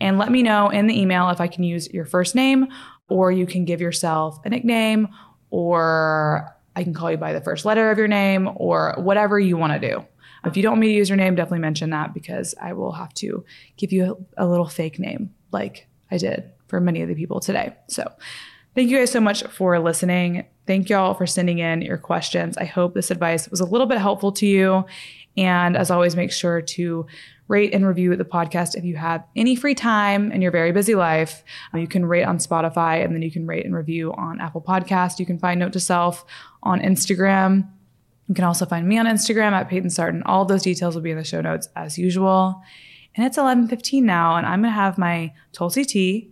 [0.00, 2.66] and let me know in the email if I can use your first name
[3.08, 5.08] or you can give yourself a nickname
[5.50, 9.56] or I can call you by the first letter of your name or whatever you
[9.56, 10.04] want to do.
[10.44, 12.90] If you don't want me to use your name, definitely mention that because I will
[12.92, 13.44] have to
[13.76, 17.38] give you a, a little fake name like I did for many of the people
[17.38, 17.76] today.
[17.86, 18.10] So,
[18.74, 20.46] thank you guys so much for listening.
[20.66, 22.56] Thank y'all for sending in your questions.
[22.56, 24.86] I hope this advice was a little bit helpful to you.
[25.36, 27.06] And as always, make sure to
[27.46, 30.94] rate and review the podcast if you have any free time in your very busy
[30.94, 31.44] life.
[31.74, 34.62] Uh, you can rate on Spotify and then you can rate and review on Apple
[34.62, 35.18] Podcast.
[35.18, 36.24] You can find Note to Self
[36.62, 37.68] on Instagram.
[38.28, 40.22] You can also find me on Instagram at Payton Sartain.
[40.22, 42.62] All those details will be in the show notes as usual.
[43.14, 46.31] And it's 11:15 now, and I'm gonna have my Tulsi tea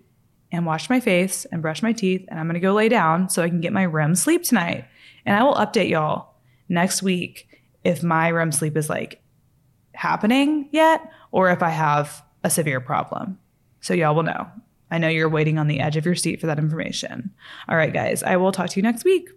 [0.52, 3.42] and wash my face and brush my teeth, and I'm gonna go lay down so
[3.42, 4.84] I can get my REM sleep tonight.
[5.26, 6.34] And I will update y'all
[6.68, 7.48] next week
[7.84, 9.22] if my REM sleep is like
[9.94, 13.38] happening yet or if I have a severe problem.
[13.80, 14.48] So y'all will know.
[14.90, 17.30] I know you're waiting on the edge of your seat for that information.
[17.68, 19.28] All right, guys, I will talk to you next week.